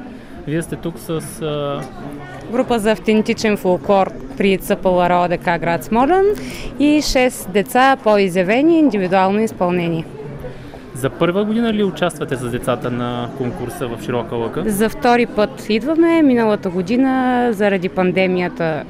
Вие 0.47 0.61
сте 0.61 0.75
тук 0.75 0.99
с... 0.99 1.21
Група 2.51 2.79
за 2.79 2.91
автентичен 2.91 3.57
фолклор 3.57 4.11
при 4.37 4.57
ЦПЛР 4.57 5.25
ОДК 5.25 5.43
град 5.43 5.83
Смолян 5.83 6.25
и 6.79 7.01
6 7.01 7.49
деца 7.49 7.97
по-изявени 8.03 8.79
индивидуално 8.79 9.39
изпълнение. 9.39 10.05
За 10.93 11.09
първа 11.09 11.45
година 11.45 11.73
ли 11.73 11.83
участвате 11.83 12.35
с 12.35 12.49
децата 12.49 12.91
на 12.91 13.29
конкурса 13.37 13.87
в 13.87 14.03
Широка 14.03 14.35
лъка? 14.35 14.63
За 14.67 14.89
втори 14.89 15.25
път 15.25 15.69
идваме. 15.69 16.21
Миналата 16.21 16.69
година 16.69 17.47
заради 17.51 17.89
пандемията 17.89 18.83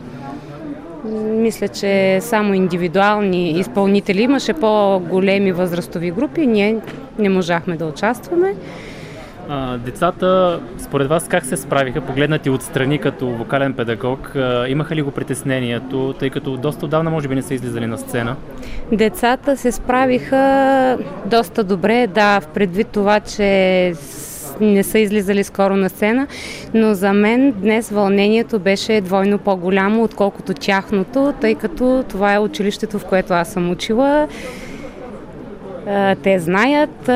мисля, 1.23 1.67
че 1.67 2.17
само 2.21 2.53
индивидуални 2.53 3.51
изпълнители 3.51 4.21
имаше 4.21 4.53
по-големи 4.53 5.51
възрастови 5.51 6.11
групи. 6.11 6.47
Ние 6.47 6.77
не 7.19 7.29
можахме 7.29 7.75
да 7.75 7.85
участваме. 7.85 8.53
А, 9.49 9.77
децата, 9.77 10.59
според 10.77 11.07
вас, 11.07 11.27
как 11.27 11.45
се 11.45 11.57
справиха, 11.57 12.01
погледнати 12.01 12.49
отстрани 12.49 12.99
като 12.99 13.27
вокален 13.27 13.73
педагог? 13.73 14.35
А, 14.35 14.67
имаха 14.67 14.95
ли 14.95 15.01
го 15.01 15.11
притеснението, 15.11 16.15
тъй 16.19 16.29
като 16.29 16.57
доста 16.57 16.85
отдавна 16.85 17.09
може 17.09 17.27
би 17.27 17.35
не 17.35 17.41
са 17.41 17.53
излизали 17.53 17.85
на 17.85 17.97
сцена? 17.97 18.35
Децата 18.91 19.57
се 19.57 19.71
справиха 19.71 20.97
доста 21.25 21.63
добре, 21.63 22.07
да, 22.07 22.39
в 22.39 22.47
предвид 22.47 22.87
това, 22.87 23.19
че 23.19 23.93
не 24.61 24.83
са 24.83 24.99
излизали 24.99 25.43
скоро 25.43 25.75
на 25.75 25.89
сцена, 25.89 26.27
но 26.73 26.93
за 26.93 27.13
мен 27.13 27.51
днес 27.51 27.89
вълнението 27.89 28.59
беше 28.59 29.01
двойно 29.01 29.37
по-голямо, 29.37 30.03
отколкото 30.03 30.53
тяхното, 30.53 31.33
тъй 31.41 31.55
като 31.55 32.03
това 32.09 32.33
е 32.33 32.39
училището, 32.39 32.99
в 32.99 33.05
което 33.05 33.33
аз 33.33 33.51
съм 33.53 33.71
учила. 33.71 34.27
Те 36.23 36.39
знаят. 36.39 37.07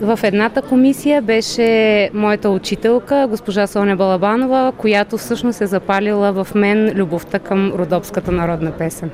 В 0.00 0.18
едната 0.22 0.62
комисия 0.62 1.22
беше 1.22 2.10
моята 2.14 2.50
учителка, 2.50 3.26
госпожа 3.30 3.66
Соня 3.66 3.96
Балабанова, 3.96 4.72
която 4.76 5.16
всъщност 5.18 5.60
е 5.60 5.66
запалила 5.66 6.44
в 6.44 6.54
мен 6.54 6.92
любовта 6.94 7.38
към 7.38 7.72
родопската 7.78 8.32
народна 8.32 8.72
песен. 8.72 9.10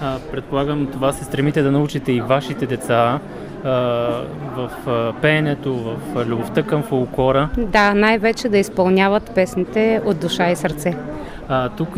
А, 0.00 0.18
предполагам, 0.32 0.86
това 0.92 1.12
се 1.12 1.24
стремите 1.24 1.62
да 1.62 1.70
научите 1.70 2.12
и 2.12 2.20
вашите 2.20 2.66
деца 2.66 3.18
а, 3.64 3.70
в 4.56 4.70
а, 4.86 5.12
пеенето, 5.22 5.74
в 5.74 6.26
любовта 6.26 6.62
към 6.62 6.82
фолклора. 6.82 7.48
Да, 7.58 7.94
най-вече 7.94 8.48
да 8.48 8.58
изпълняват 8.58 9.30
песните 9.34 10.00
от 10.04 10.20
душа 10.20 10.50
и 10.50 10.56
сърце. 10.56 10.94
А, 11.48 11.68
тук, 11.68 11.94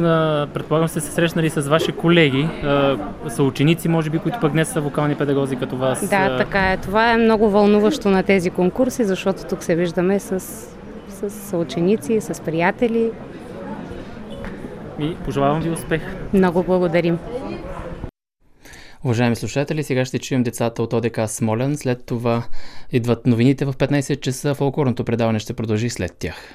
предполагам, 0.55 0.89
сте 0.89 1.01
се 1.01 1.11
срещнали 1.11 1.51
с 1.51 1.61
ваши 1.61 1.93
колеги, 1.93 2.49
а, 2.65 2.97
са 3.29 3.43
ученици, 3.43 3.89
може 3.89 4.11
би, 4.11 4.19
които 4.19 4.41
пък 4.41 4.53
днес 4.53 4.69
са 4.69 4.81
вокални 4.81 5.15
педагози 5.15 5.57
като 5.57 5.77
вас. 5.77 6.09
Да, 6.09 6.37
така 6.37 6.73
е. 6.73 6.77
Това 6.77 7.13
е 7.13 7.17
много 7.17 7.51
вълнуващо 7.51 8.11
на 8.11 8.23
тези 8.23 8.51
конкурси, 8.51 9.05
защото 9.05 9.45
тук 9.45 9.63
се 9.63 9.75
виждаме 9.75 10.19
с, 10.21 10.41
с 11.09 11.57
ученици, 11.57 12.21
с 12.21 12.43
приятели. 12.43 13.11
И 15.01 15.15
пожелавам 15.25 15.61
ви 15.61 15.71
успех. 15.71 16.03
Много 16.35 16.63
благодарим. 16.63 17.19
Уважаеми 19.05 19.37
слушатели, 19.37 19.83
сега 19.83 20.05
ще 20.05 20.19
чуем 20.19 20.43
децата 20.43 20.83
от 20.83 20.93
ОДК 20.93 21.21
Смолян. 21.27 21.77
След 21.77 22.07
това 22.07 22.43
идват 22.93 23.27
новините 23.27 23.65
в 23.65 23.73
15 23.73 24.21
часа. 24.21 24.55
Фолклорното 24.55 25.05
предаване 25.05 25.39
ще 25.39 25.53
продължи 25.55 25.91
след 25.91 26.17
тях. 26.19 26.55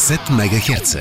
90 0.00 0.30
МГц. 0.30 0.96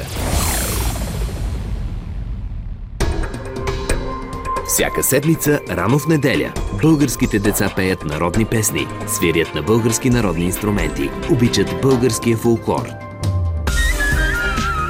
Всяка 4.68 5.04
седмица, 5.04 5.60
рано 5.70 6.00
в 6.00 6.08
неделя, 6.08 6.54
българските 6.82 7.39
деца 7.39 7.74
пеят 7.76 8.06
народни 8.06 8.45
песни, 8.45 8.88
свирят 9.08 9.56
на 9.56 9.62
български 9.62 10.10
народни 10.10 10.45
инструменти, 10.45 11.10
обичат 11.32 11.82
българския 11.82 12.38
фолклор. 12.38 12.89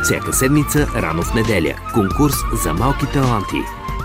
Всяка 0.03 0.33
седмица, 0.33 0.87
рано 0.95 1.23
в 1.23 1.33
неделя, 1.33 1.75
конкурс 1.93 2.35
за 2.63 2.73
малки 2.73 3.05
таланти– 3.05 3.57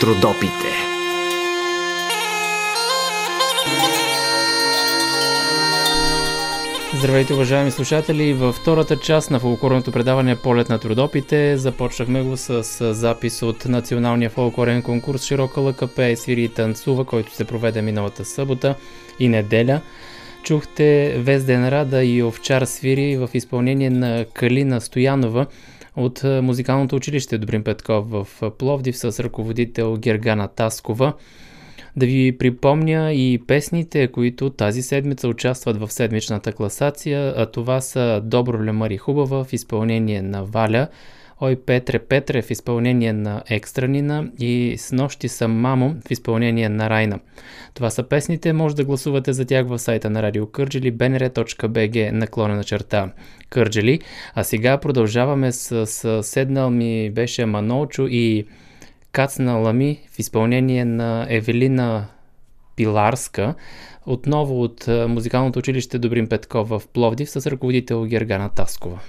Трудопите. 0.00 0.70
Здравейте, 6.94 7.34
уважаеми 7.34 7.70
слушатели! 7.70 8.32
Във 8.32 8.54
втората 8.54 8.96
част 8.96 9.30
на 9.30 9.40
фолклорното 9.40 9.92
предаване 9.92 10.36
Полет 10.36 10.68
на 10.68 10.78
трудопите 10.78 11.56
започнахме 11.56 12.22
го 12.22 12.36
с 12.36 12.94
запис 12.94 13.42
от 13.42 13.64
националния 13.64 14.30
фолклорен 14.30 14.82
конкурс 14.82 15.24
Широка 15.24 15.60
лъка 15.60 16.16
свири 16.16 16.42
и 16.42 16.48
танцува, 16.48 17.04
който 17.04 17.34
се 17.34 17.44
проведе 17.44 17.82
миналата 17.82 18.24
събота 18.24 18.74
и 19.18 19.28
неделя. 19.28 19.80
Чухте 20.42 21.14
Везден 21.18 21.68
Рада 21.68 22.04
и 22.04 22.22
Овчар 22.22 22.64
свири 22.64 23.16
в 23.16 23.28
изпълнение 23.34 23.90
на 23.90 24.24
Калина 24.34 24.80
Стоянова– 24.80 25.46
от 25.96 26.24
музикалното 26.24 26.96
училище 26.96 27.38
Добрин 27.38 27.64
Петков 27.64 28.10
в 28.10 28.50
Пловдив 28.58 28.96
с 28.96 29.24
ръководител 29.24 29.96
Гергана 29.96 30.48
Таскова. 30.48 31.12
Да 31.96 32.06
ви 32.06 32.38
припомня 32.38 33.12
и 33.12 33.42
песните, 33.46 34.08
които 34.08 34.50
тази 34.50 34.82
седмица 34.82 35.28
участват 35.28 35.76
в 35.76 35.92
седмичната 35.92 36.52
класация, 36.52 37.34
а 37.36 37.46
това 37.46 37.80
са 37.80 38.20
Добро 38.24 38.64
Лемари 38.64 38.96
Хубава 38.96 39.44
в 39.44 39.52
изпълнение 39.52 40.22
на 40.22 40.44
Валя, 40.44 40.88
Ой 41.44 41.56
Петре 41.56 41.98
Петре 41.98 42.42
в 42.42 42.50
изпълнение 42.50 43.12
на 43.12 43.42
Екстранина 43.50 44.30
и 44.38 44.74
С 44.78 44.92
нощи 44.92 45.28
съм 45.28 45.52
мамо 45.52 45.96
в 46.06 46.10
изпълнение 46.10 46.68
на 46.68 46.90
Райна. 46.90 47.20
Това 47.74 47.90
са 47.90 48.02
песните, 48.02 48.52
може 48.52 48.76
да 48.76 48.84
гласувате 48.84 49.32
за 49.32 49.44
тях 49.44 49.66
в 49.66 49.78
сайта 49.78 50.10
на 50.10 50.22
Радио 50.22 50.46
Кърджели, 50.46 50.92
bnr.bg 50.92 52.10
наклонена 52.10 52.64
черта 52.64 53.12
Кърджели. 53.50 54.00
А 54.34 54.44
сега 54.44 54.78
продължаваме 54.78 55.52
с, 55.52 55.86
с 55.86 56.22
Седнал 56.22 56.70
ми 56.70 57.10
беше 57.10 57.46
Манолчо 57.46 58.06
и 58.10 58.44
Кацнала 59.12 59.72
ми 59.72 60.00
в 60.10 60.18
изпълнение 60.18 60.84
на 60.84 61.26
Евелина 61.30 62.06
Пиларска, 62.76 63.54
отново 64.06 64.62
от 64.62 64.88
музикалното 65.08 65.58
училище 65.58 65.98
Добрин 65.98 66.28
Петков 66.28 66.68
в 66.68 66.82
Пловдив 66.92 67.30
с 67.30 67.50
ръководител 67.50 68.04
Гергана 68.04 68.48
Таскова. 68.48 69.00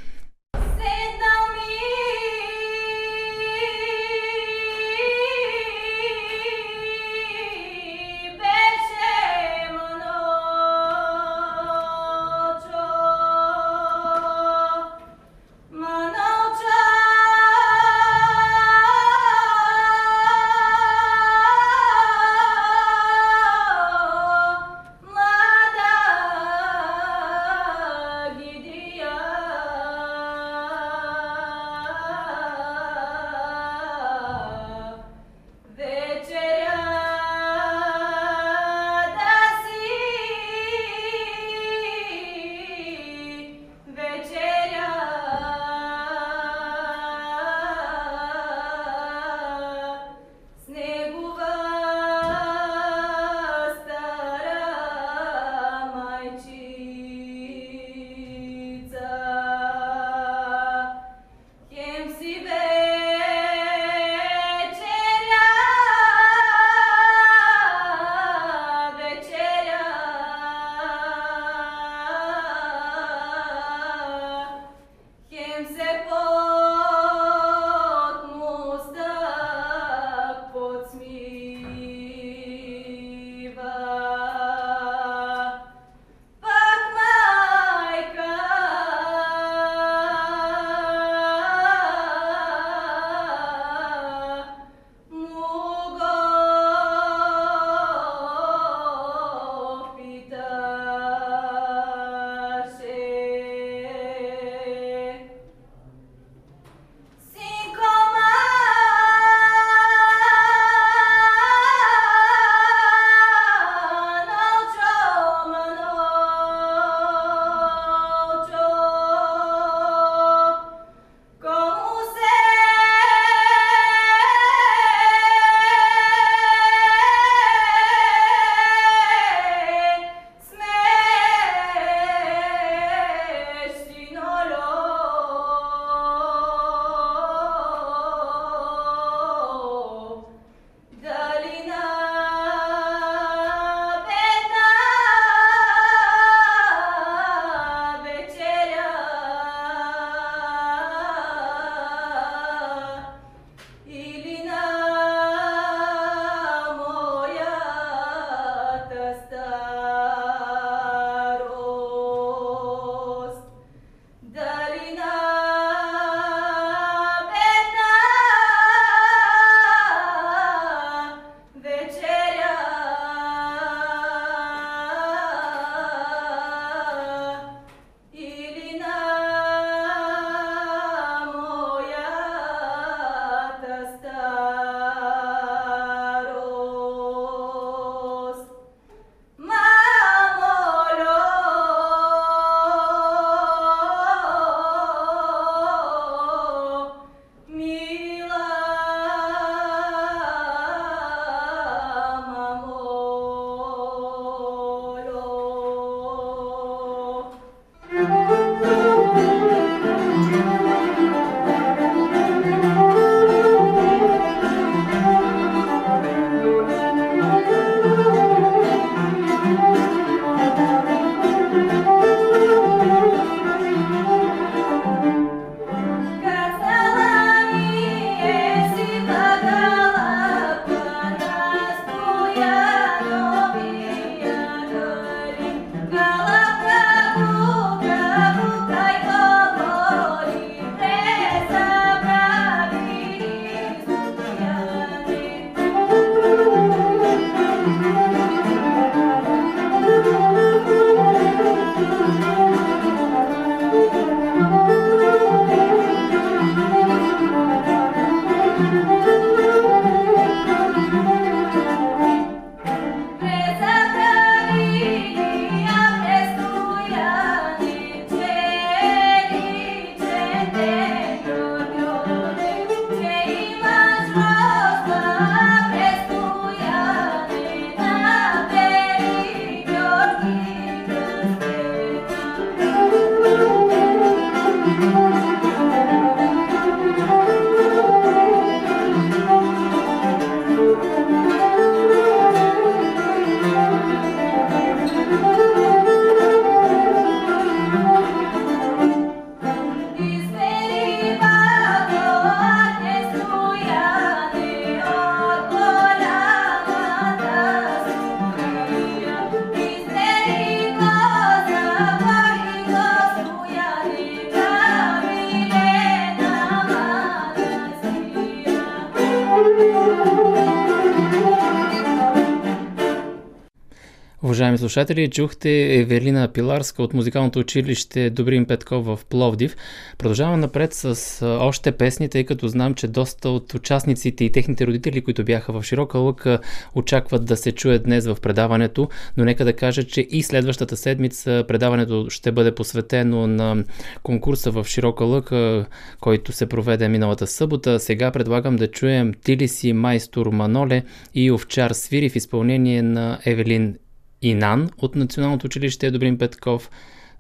Слушатели, 324.66 325.10
чухте 325.10 325.80
Евелина 325.80 326.28
Пиларска 326.28 326.84
от 326.84 326.94
музикалното 326.94 327.40
училище 327.40 328.10
Добрин 328.10 328.46
Петков 328.46 328.86
в 328.86 329.00
Пловдив. 329.10 329.56
Продължавам 329.98 330.40
напред 330.40 330.74
с 330.74 331.26
още 331.42 331.72
песни, 331.72 332.10
тъй 332.10 332.24
като 332.24 332.48
знам, 332.48 332.74
че 332.74 332.88
доста 332.88 333.30
от 333.30 333.54
участниците 333.54 334.26
и 334.26 334.32
техните 334.32 334.68
родители, 334.68 335.02
които 335.02 335.24
бяха 335.24 335.54
в 335.54 335.64
Широка 335.64 335.98
лъка, 335.98 336.40
очакват 336.76 337.26
да 337.26 337.38
се 337.38 337.52
чуят 337.52 337.84
днес 337.84 338.06
в 338.06 338.18
предаването, 338.22 338.90
но 339.18 339.24
нека 339.24 339.46
да 339.46 339.54
кажа, 339.54 339.84
че 339.84 340.02
и 340.02 340.24
следващата 340.24 340.78
седмица 340.78 341.44
предаването 341.48 342.10
ще 342.10 342.32
бъде 342.32 342.56
посветено 342.56 343.28
на 343.28 343.64
конкурса 344.04 344.52
в 344.52 344.66
Широка 344.68 345.06
лъка, 345.06 345.66
който 346.00 346.32
се 346.32 346.46
проведе 346.46 346.88
миналата 346.88 347.28
събота. 347.28 347.80
Сега 347.80 348.12
предлагам 348.12 348.56
да 348.56 348.68
чуем 348.68 349.14
Тили 349.24 349.48
си 349.48 349.74
майстор 349.74 350.28
Маноле 350.28 350.84
и 351.14 351.32
Овчар 351.32 351.72
Свири 351.72 352.10
в 352.10 352.16
изпълнение 352.16 352.82
на 352.82 353.20
Евелин 353.26 353.76
Инан 354.22 354.70
от 354.78 354.96
Националното 354.96 355.46
училище 355.46 355.92
Добрин 355.92 356.18
Петков 356.18 356.70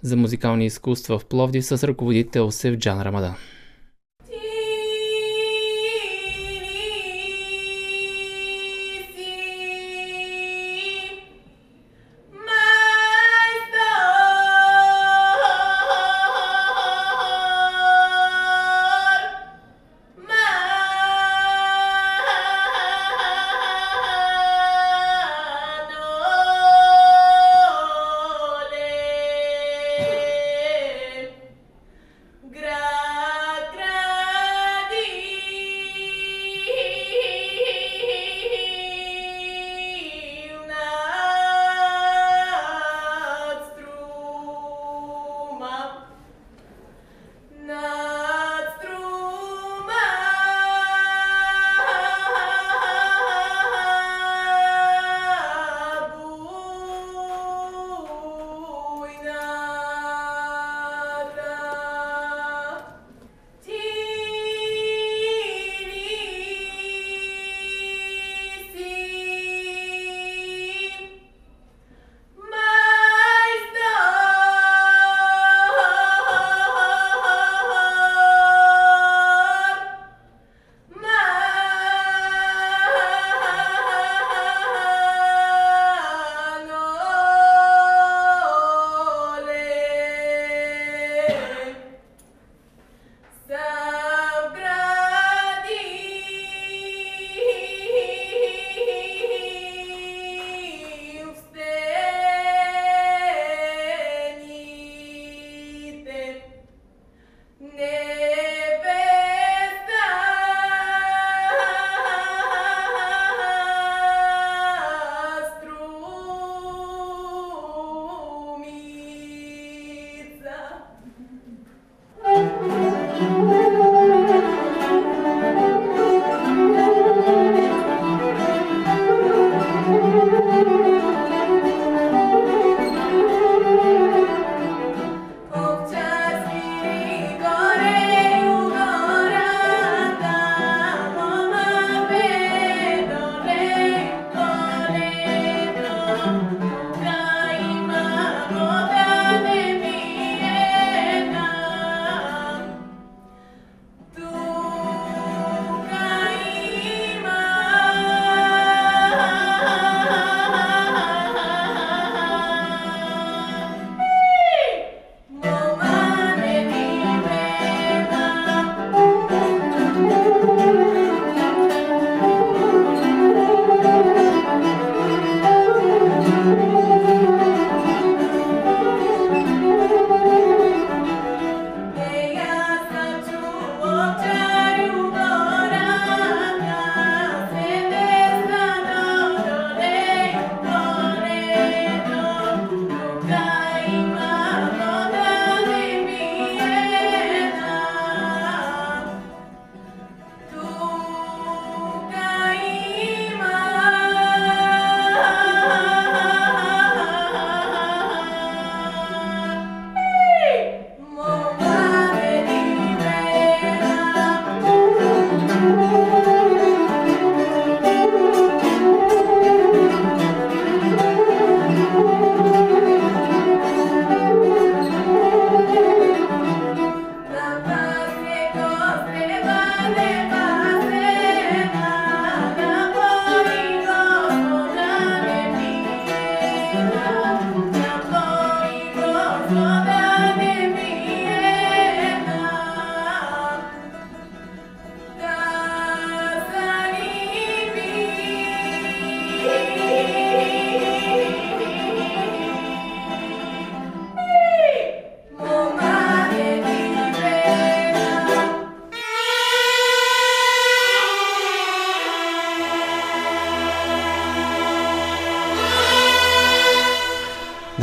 за 0.01 0.17
музикални 0.17 0.65
изкуства 0.65 1.19
в 1.19 1.25
Пловдив 1.25 1.65
с 1.65 1.87
ръководител 1.87 2.51
Севджан 2.51 3.01
Рамадан. 3.01 3.35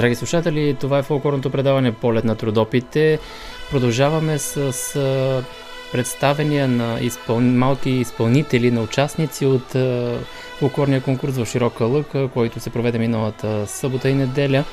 Драги 0.02 0.14
слушатели, 0.14 0.76
това 0.80 0.98
е 0.98 1.02
фолклорното 1.02 1.50
предаване 1.50 1.92
Полет 1.92 2.24
на 2.24 2.34
трудопите. 2.34 3.18
Продължаваме 3.70 4.38
с, 4.38 5.42
представения 5.92 6.68
на 6.68 6.98
изпъл... 7.00 7.40
малки 7.40 7.90
изпълнители, 7.90 8.70
на 8.70 8.82
участници 8.82 9.46
от 9.46 9.76
фолклорния 10.58 11.00
конкурс 11.00 11.36
в 11.36 11.46
Широка 11.46 11.84
лъка, 11.84 12.28
който 12.28 12.60
се 12.60 12.70
проведе 12.70 12.98
миналата 12.98 13.66
събота 13.66 14.08
и 14.08 14.14
неделя. 14.14 14.64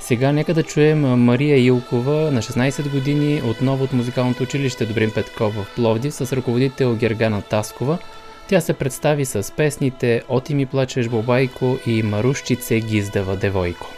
Сега 0.00 0.32
нека 0.32 0.54
да 0.54 0.62
чуем 0.62 1.00
Мария 1.00 1.64
Илкова 1.64 2.30
на 2.30 2.42
16 2.42 2.90
години, 2.90 3.42
отново 3.44 3.84
от 3.84 3.92
музикалното 3.92 4.42
училище 4.42 4.86
Добрин 4.86 5.10
Петков 5.10 5.54
в 5.54 5.66
Пловдив 5.76 6.14
с 6.14 6.32
ръководител 6.32 6.94
Гергана 6.94 7.42
Таскова. 7.42 7.98
Тя 8.48 8.60
се 8.60 8.72
представи 8.72 9.24
с 9.24 9.52
песните 9.56 10.22
Оти 10.28 10.54
ми 10.54 10.66
плачеш 10.66 11.08
Бобайко 11.08 11.78
и 11.86 12.02
Марушчице 12.02 12.80
гиздава 12.80 13.36
девойко. 13.36 13.97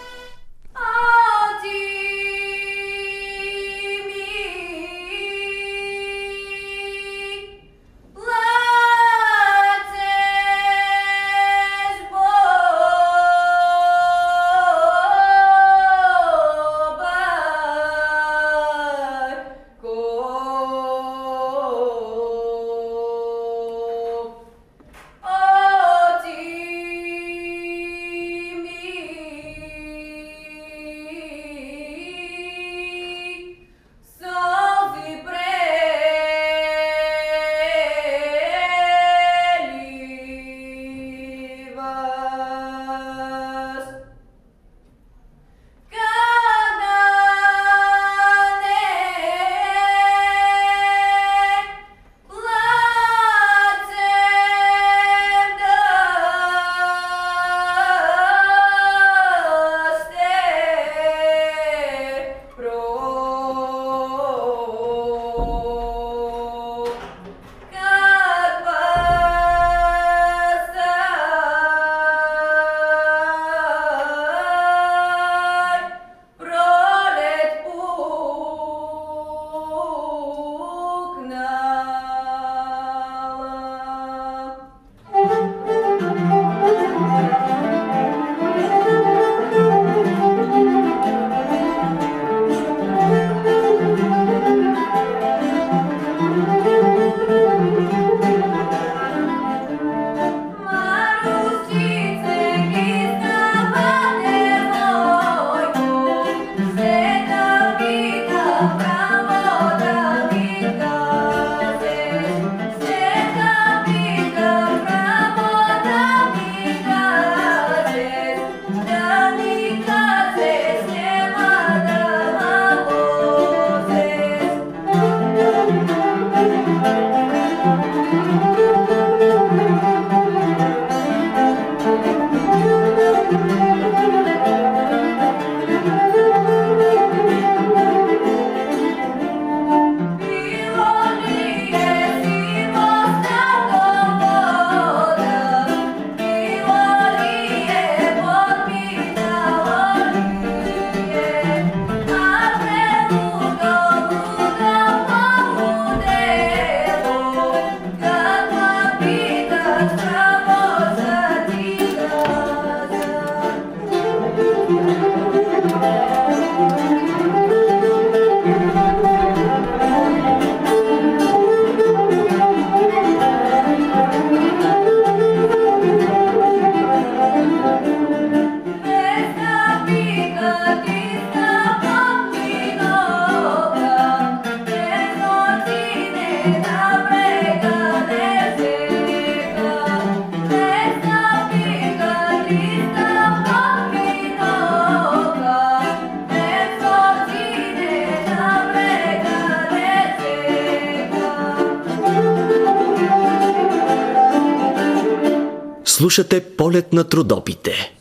Слушате 206.20 206.40
полет 206.40 206.92
на 206.92 207.05
трудопите. 207.05 207.99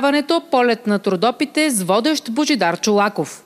Предаването 0.00 0.42
Полет 0.50 0.86
на 0.86 0.98
трудопите 0.98 1.70
с 1.70 1.82
водещ 1.82 2.30
Божидар 2.30 2.80
Чулаков. 2.80 3.44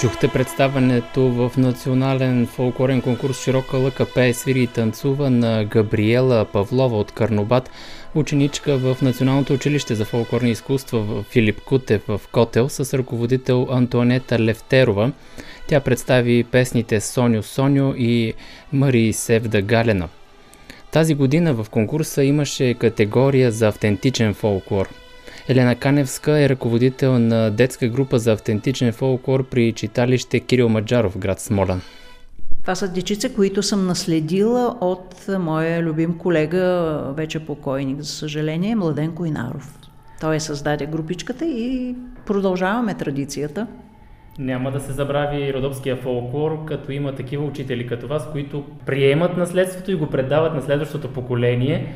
Чухте 0.00 0.28
представането 0.28 1.20
в 1.20 1.52
национален 1.56 2.46
фолклорен 2.46 3.02
конкурс 3.02 3.44
Широка 3.44 3.76
лъка 3.76 4.06
пее, 4.14 4.34
свири 4.34 4.62
и 4.62 4.66
танцува 4.66 5.30
на 5.30 5.64
Габриела 5.64 6.44
Павлова 6.44 6.98
от 6.98 7.12
Карнобат, 7.12 7.70
ученичка 8.14 8.76
в 8.76 8.96
Националното 9.02 9.52
училище 9.52 9.94
за 9.94 10.04
фолклорни 10.04 10.50
изкуства 10.50 10.98
в 11.00 11.24
Филип 11.30 11.60
Кутев 11.60 12.02
в 12.08 12.20
Котел 12.32 12.68
с 12.68 12.98
ръководител 12.98 13.68
Антуанета 13.70 14.38
Левтерова. 14.38 15.12
Тя 15.68 15.80
представи 15.80 16.44
песните 16.44 17.00
Соню 17.00 17.42
Соню 17.42 17.94
и 17.96 18.32
Мари 18.72 19.12
Севда 19.12 19.62
Галена. 19.62 20.08
Тази 20.96 21.14
година 21.14 21.54
в 21.54 21.66
конкурса 21.70 22.24
имаше 22.24 22.74
категория 22.74 23.52
за 23.52 23.68
автентичен 23.68 24.34
фолклор– 24.34 24.88
Елена 25.48 25.76
Каневска 25.76 26.40
е 26.40 26.48
ръководител 26.48 27.18
на 27.18 27.50
детска 27.50 27.88
група 27.88 28.18
за 28.18 28.32
автентичен 28.32 28.92
фолклор 28.92 29.48
при 29.48 29.72
читалище 29.72 30.40
Кирил 30.40 30.68
Маджаров, 30.68 31.18
град 31.18 31.40
Смолян. 31.40 31.80
Това 32.62 32.74
са 32.74 32.88
дечица, 32.88 33.34
които 33.34 33.62
съм 33.62 33.86
наследила 33.86 34.76
от 34.80 35.26
моя 35.38 35.82
любим 35.82 36.18
колега, 36.18 36.98
вече 37.16 37.46
покойник, 37.46 38.00
за 38.00 38.12
съжаление, 38.12 38.76
Младен 38.76 39.12
Койнаров. 39.12 39.78
Той 40.20 40.36
е 40.36 40.40
създаде 40.40 40.86
групичката 40.86 41.44
и 41.44 41.94
продължаваме 42.26 42.94
традицията. 42.94 43.66
Няма 44.38 44.70
да 44.70 44.80
се 44.80 44.92
забрави 44.92 45.52
родопския 45.54 45.96
фолклор, 45.96 46.64
като 46.64 46.92
има 46.92 47.14
такива 47.14 47.44
учители 47.44 47.86
като 47.86 48.08
вас, 48.08 48.32
които 48.32 48.64
приемат 48.86 49.36
наследството 49.36 49.90
и 49.90 49.94
го 49.94 50.06
предават 50.06 50.54
на 50.54 50.62
следващото 50.62 51.12
поколение. 51.12 51.86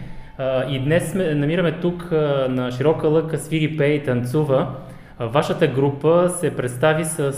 И 0.69 0.79
днес 0.79 1.11
сме, 1.11 1.35
намираме 1.35 1.73
тук 1.73 2.11
на 2.49 2.71
широка 2.77 3.09
лъка 3.09 3.39
свири, 3.39 3.77
пее 3.77 4.03
танцува. 4.03 4.75
Вашата 5.21 5.67
група 5.67 6.29
се 6.29 6.57
представи 6.57 7.05
с 7.05 7.33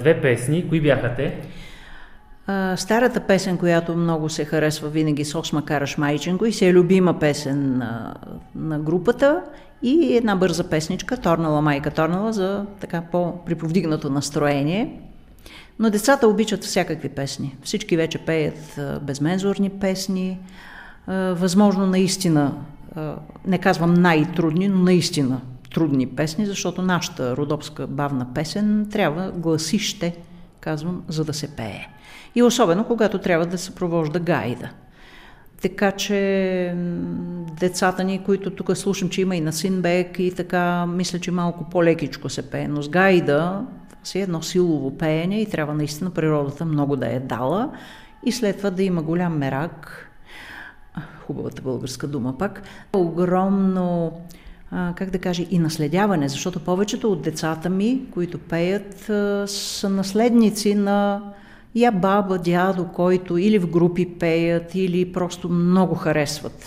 две 0.00 0.20
песни. 0.20 0.68
Кои 0.68 0.80
бяха 0.80 1.14
те? 1.14 1.34
Старата 2.76 3.20
песен, 3.20 3.58
която 3.58 3.96
много 3.96 4.28
се 4.28 4.44
харесва 4.44 4.88
винаги 4.88 5.24
с 5.24 5.38
Осма 5.38 5.64
Караш 5.64 5.98
Майченко 5.98 6.46
и 6.46 6.52
се 6.52 6.68
е 6.68 6.72
любима 6.72 7.18
песен 7.18 7.78
на, 7.78 8.14
на 8.54 8.78
групата 8.78 9.42
и 9.82 10.16
една 10.16 10.36
бърза 10.36 10.68
песничка, 10.68 11.16
Торнала 11.16 11.62
майка 11.62 11.90
Торнала, 11.90 12.32
за 12.32 12.66
така 12.80 13.02
по-приповдигнато 13.12 14.10
настроение. 14.10 15.00
Но 15.78 15.90
децата 15.90 16.28
обичат 16.28 16.64
всякакви 16.64 17.08
песни. 17.08 17.56
Всички 17.62 17.96
вече 17.96 18.18
пеят 18.18 18.80
безмензурни 19.02 19.70
песни, 19.70 20.38
възможно 21.32 21.86
наистина, 21.86 22.54
не 23.46 23.58
казвам 23.58 23.94
най-трудни, 23.94 24.68
но 24.68 24.78
наистина 24.78 25.40
трудни 25.74 26.06
песни, 26.06 26.46
защото 26.46 26.82
нашата 26.82 27.36
родопска 27.36 27.86
бавна 27.86 28.26
песен 28.34 28.88
трябва 28.92 29.30
гласище, 29.30 30.16
казвам, 30.60 31.02
за 31.08 31.24
да 31.24 31.34
се 31.34 31.56
пее. 31.56 31.86
И 32.36 32.42
особено 32.42 32.84
когато 32.84 33.18
трябва 33.18 33.46
да 33.46 33.58
се 33.58 33.74
провожда 33.74 34.20
гайда. 34.20 34.70
Така 35.62 35.92
че 35.92 36.74
децата 37.60 38.04
ни, 38.04 38.24
които 38.24 38.50
тук 38.50 38.76
слушам, 38.76 39.08
че 39.08 39.20
има 39.20 39.36
и 39.36 39.40
на 39.40 39.52
Синбек 39.52 40.18
и 40.18 40.34
така, 40.34 40.86
мисля, 40.86 41.18
че 41.18 41.30
малко 41.30 41.64
по-лекичко 41.70 42.28
се 42.28 42.50
пее, 42.50 42.68
но 42.68 42.82
с 42.82 42.88
гайда 42.88 43.66
си 44.04 44.18
е 44.18 44.22
едно 44.22 44.42
силово 44.42 44.98
пеене 44.98 45.40
и 45.40 45.50
трябва 45.50 45.74
наистина 45.74 46.10
природата 46.10 46.64
много 46.64 46.96
да 46.96 47.06
е 47.06 47.20
дала. 47.20 47.70
И 48.24 48.32
след 48.32 48.56
това 48.56 48.70
да 48.70 48.82
има 48.82 49.02
голям 49.02 49.38
мерак, 49.38 50.10
хубавата 51.26 51.62
българска 51.62 52.06
дума 52.06 52.38
пак, 52.38 52.62
огромно 52.92 54.12
как 54.70 55.10
да 55.10 55.18
кажа, 55.18 55.44
и 55.50 55.58
наследяване, 55.58 56.28
защото 56.28 56.60
повечето 56.60 57.12
от 57.12 57.22
децата 57.22 57.70
ми, 57.70 58.02
които 58.10 58.38
пеят, 58.38 58.94
са 59.50 59.88
наследници 59.90 60.74
на 60.74 61.22
я 61.80 61.92
баба, 61.92 62.38
дядо, 62.38 62.84
който 62.84 63.38
или 63.38 63.58
в 63.58 63.70
групи 63.70 64.18
пеят, 64.18 64.74
или 64.74 65.12
просто 65.12 65.48
много 65.48 65.94
харесват 65.94 66.64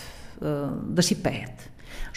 да 0.83 1.03
си 1.03 1.23
пеят. 1.23 1.68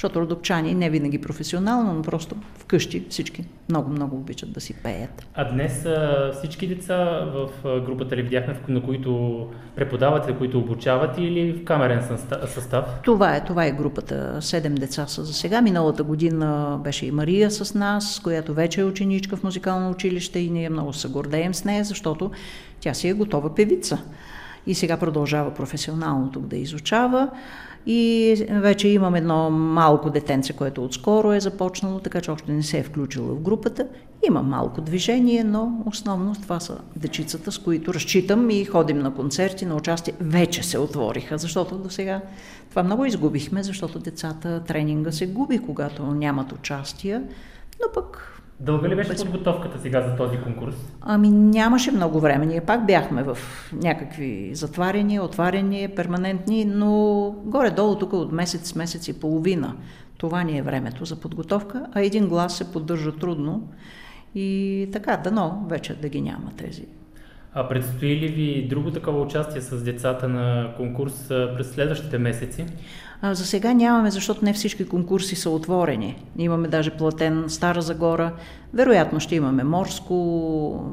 Защото 0.03 0.21
родопчани 0.21 0.75
не 0.75 0.91
винаги 0.91 1.21
професионално, 1.21 1.93
но 1.93 2.03
просто 2.03 2.37
вкъщи 2.59 3.05
всички 3.11 3.45
много-много 3.69 4.17
обичат 4.17 4.53
да 4.53 4.61
си 4.61 4.75
пеят. 4.75 5.27
А 5.35 5.45
днес 5.53 5.87
всички 6.39 6.67
деца 6.67 7.05
в 7.35 7.49
групата 7.81 8.17
ли 8.17 8.23
видяхме, 8.23 8.61
на 8.69 8.83
които 8.83 9.47
преподавате, 9.77 10.33
които 10.33 10.59
обучават 10.59 11.19
или 11.19 11.53
в 11.53 11.65
камерен 11.65 12.03
състав? 12.47 13.01
Това 13.05 13.37
е, 13.37 13.45
това 13.45 13.67
е 13.67 13.73
групата. 13.73 14.39
Седем 14.41 14.75
деца 14.75 15.07
са 15.07 15.25
за 15.25 15.33
сега. 15.35 15.63
Миналата 15.63 16.03
година 16.03 16.79
беше 16.85 17.07
и 17.07 17.11
Мария 17.11 17.51
с 17.51 17.75
нас, 17.75 18.21
която 18.25 18.55
вече 18.55 18.81
е 18.81 18.85
ученичка 18.85 19.37
в 19.37 19.45
музикално 19.45 19.91
училище 19.91 20.39
и 20.39 20.51
ние 20.51 20.71
много 20.71 20.93
се 20.93 21.09
гордеем 21.09 21.55
с 21.55 21.65
нея, 21.65 21.85
защото 21.85 22.31
тя 22.81 22.95
си 22.95 23.09
е 23.09 23.13
готова 23.13 23.55
певица. 23.55 24.03
И 24.67 24.75
сега 24.75 24.97
продължава 24.97 25.55
професионално 25.55 26.31
тук 26.31 26.47
да 26.47 26.57
изучава. 26.57 27.29
И 27.87 28.35
вече 28.51 28.89
имам 28.89 29.15
едно 29.15 29.51
малко 29.51 30.11
детенце, 30.11 30.53
което 30.53 30.85
отскоро 30.85 31.33
е 31.33 31.41
започнало, 31.41 31.99
така 31.99 32.21
че 32.21 32.31
още 32.31 32.53
не 32.53 32.63
се 32.63 32.79
е 32.79 32.83
включило 32.83 33.27
в 33.27 33.41
групата. 33.41 33.87
Има 34.29 34.43
малко 34.43 34.81
движение, 34.81 35.45
но 35.45 35.83
основно 35.87 36.35
това 36.35 36.61
са 36.61 36.79
дечицата, 36.97 37.53
с 37.53 37.59
които 37.59 37.95
разчитам 37.95 38.51
и 38.51 38.65
ходим 38.65 38.99
на 38.99 39.15
концерти, 39.15 39.67
на 39.67 39.77
участие. 39.77 40.15
Вече 40.21 40.63
се 40.63 40.79
отвориха, 40.79 41.39
защото 41.39 41.79
до 41.79 41.91
сега 41.91 42.21
това 42.71 42.83
много 42.83 43.05
изгубихме, 43.05 43.63
защото 43.63 43.99
децата 43.99 44.63
тренинга 44.65 45.13
се 45.13 45.27
губи, 45.27 45.59
когато 45.59 46.07
нямат 46.07 46.53
участие. 46.53 47.23
Но 47.81 47.93
пък 47.95 48.32
Дълга 48.63 48.89
ли 48.89 48.97
беше 48.97 49.17
подготовката 49.17 49.79
сега 49.79 50.01
за 50.01 50.17
този 50.17 50.39
конкурс? 50.39 50.75
Ами 51.01 51.31
нямаше 51.31 51.93
много 51.93 52.21
време. 52.21 52.47
Ние 52.47 52.61
пак 52.61 52.87
бяхме 52.87 53.23
в 53.23 53.39
някакви 53.73 54.51
затваряния, 54.55 55.23
отваряния, 55.23 55.95
перманентни, 55.95 56.65
но 56.65 56.91
горе-долу 57.45 57.99
тук 57.99 58.13
от 58.13 58.33
месец, 58.33 58.75
месец 58.75 59.09
и 59.09 59.21
половина. 59.21 59.77
Това 60.17 60.43
ни 60.43 60.59
е 60.59 60.63
времето 60.63 61.05
за 61.05 61.21
подготовка, 61.21 61.87
а 61.93 62.01
един 62.01 62.29
глас 62.29 62.57
се 62.57 62.73
поддържа 62.73 63.13
трудно. 63.13 63.69
И 64.35 64.89
така, 64.93 65.17
дано 65.17 65.65
вече 65.69 65.95
да 65.95 66.09
ги 66.09 66.21
няма 66.21 66.51
тези 66.57 66.87
а 67.55 67.69
предстои 67.69 68.21
ли 68.21 68.29
ви 68.29 68.69
друго 68.69 68.91
такова 68.91 69.21
участие 69.21 69.61
с 69.61 69.85
децата 69.85 70.29
на 70.29 70.75
конкурс 70.77 71.29
през 71.29 71.71
следващите 71.71 72.19
месеци? 72.19 72.67
А, 73.25 73.35
за 73.35 73.47
сега 73.47 73.73
нямаме, 73.73 74.11
защото 74.11 74.45
не 74.45 74.53
всички 74.53 74.89
конкурси 74.89 75.37
са 75.37 75.51
отворени. 75.51 76.25
Имаме 76.39 76.69
даже 76.69 76.91
платен 76.91 77.45
Стара 77.49 77.83
Загора. 77.83 78.33
Вероятно 78.75 79.21
ще 79.21 79.35
имаме 79.35 79.65
Морско. 79.65 80.15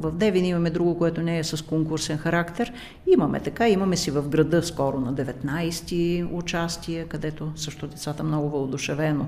В 0.01 0.11
Девин 0.11 0.45
имаме 0.45 0.69
друго, 0.69 0.97
което 0.97 1.21
не 1.21 1.39
е 1.39 1.43
с 1.43 1.65
конкурсен 1.65 2.17
характер. 2.17 2.73
Имаме 3.13 3.39
така. 3.39 3.69
Имаме 3.69 3.97
си 3.97 4.11
в 4.11 4.29
града 4.29 4.63
скоро 4.63 4.99
на 4.99 5.13
19-ти 5.13 6.25
участие, 6.31 7.03
където 7.03 7.51
също 7.55 7.87
децата 7.87 8.23
много 8.23 8.49
въодушевено. 8.49 9.25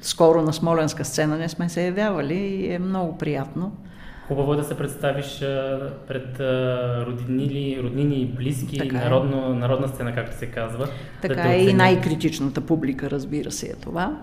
Скоро 0.00 0.42
на 0.42 0.52
Смоленска 0.52 1.04
сцена 1.04 1.38
не 1.38 1.48
сме 1.48 1.68
се 1.68 1.86
явявали 1.86 2.34
и 2.34 2.72
е 2.72 2.78
много 2.78 3.18
приятно. 3.18 3.72
Хубаво 4.30 4.52
е 4.52 4.56
да 4.56 4.64
се 4.64 4.76
представиш 4.76 5.38
пред 6.08 6.40
роднини, 7.06 7.78
роднини 7.82 8.22
и 8.22 8.26
близки, 8.26 8.78
така 8.78 8.98
е. 8.98 9.04
народно, 9.04 9.54
народна 9.54 9.88
сцена, 9.88 10.14
както 10.14 10.36
се 10.36 10.46
казва. 10.46 10.88
Така 11.22 11.34
да 11.34 11.52
е 11.52 11.58
и 11.58 11.72
най-критичната 11.72 12.60
публика, 12.60 13.10
разбира 13.10 13.50
се, 13.50 13.66
е 13.66 13.74
това. 13.74 14.22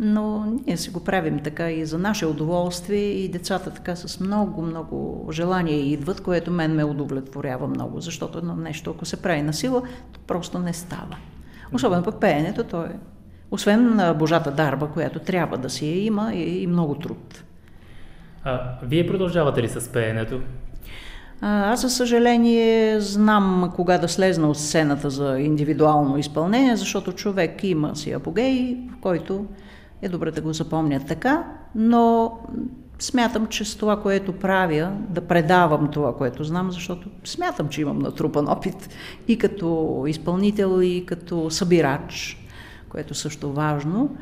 Но 0.00 0.44
ние 0.66 0.76
си 0.76 0.90
го 0.90 1.04
правим 1.04 1.38
така 1.38 1.70
и 1.70 1.86
за 1.86 1.98
наше 1.98 2.26
удоволствие 2.26 2.98
и 2.98 3.28
децата 3.28 3.70
така 3.70 3.96
с 3.96 4.20
много, 4.20 4.62
много 4.62 5.28
желание 5.32 5.76
идват, 5.76 6.20
което 6.20 6.50
мен 6.50 6.74
ме 6.74 6.84
удовлетворява 6.84 7.68
много, 7.68 8.00
защото 8.00 8.38
едно 8.38 8.56
нещо, 8.56 8.90
ако 8.90 9.04
се 9.04 9.22
прави 9.22 9.42
на 9.42 9.52
сила, 9.52 9.82
то 10.12 10.20
просто 10.26 10.58
не 10.58 10.72
става. 10.72 11.16
Особено 11.72 12.02
пък 12.02 12.20
пеенето, 12.20 12.64
то 12.64 12.82
е, 12.82 12.96
освен 13.50 14.00
Божата 14.18 14.50
дарба, 14.50 14.86
която 14.86 15.18
трябва 15.18 15.58
да 15.58 15.70
си 15.70 15.86
я 15.86 16.04
има, 16.04 16.34
е 16.34 16.42
и 16.42 16.66
много 16.66 16.94
труд. 16.94 17.44
А, 18.44 18.60
вие 18.82 19.06
продължавате 19.06 19.62
ли 19.62 19.68
с 19.68 19.92
пеенето? 19.92 20.40
Аз, 21.40 21.80
за 21.80 21.90
съжаление, 21.90 23.00
знам 23.00 23.72
кога 23.76 23.98
да 23.98 24.08
слезна 24.08 24.48
от 24.48 24.58
сцената 24.58 25.10
за 25.10 25.38
индивидуално 25.38 26.18
изпълнение, 26.18 26.76
защото 26.76 27.12
човек 27.12 27.64
има 27.64 27.96
си 27.96 28.12
апогей, 28.12 28.76
в 28.92 29.00
който 29.00 29.46
е 30.02 30.08
добре 30.08 30.30
да 30.30 30.40
го 30.40 30.52
запомня 30.52 31.00
така, 31.08 31.44
но 31.74 32.32
смятам, 32.98 33.46
че 33.46 33.64
с 33.64 33.76
това, 33.76 34.02
което 34.02 34.32
правя, 34.32 34.92
да 35.08 35.20
предавам 35.20 35.90
това, 35.90 36.16
което 36.16 36.44
знам, 36.44 36.70
защото 36.70 37.08
смятам, 37.24 37.68
че 37.68 37.80
имам 37.80 37.98
натрупан 37.98 38.48
опит 38.48 38.88
и 39.28 39.38
като 39.38 40.04
изпълнител, 40.08 40.82
и 40.82 41.06
като 41.06 41.50
събирач, 41.50 42.36
което 42.88 43.14
също 43.14 43.52
важно 43.52 44.16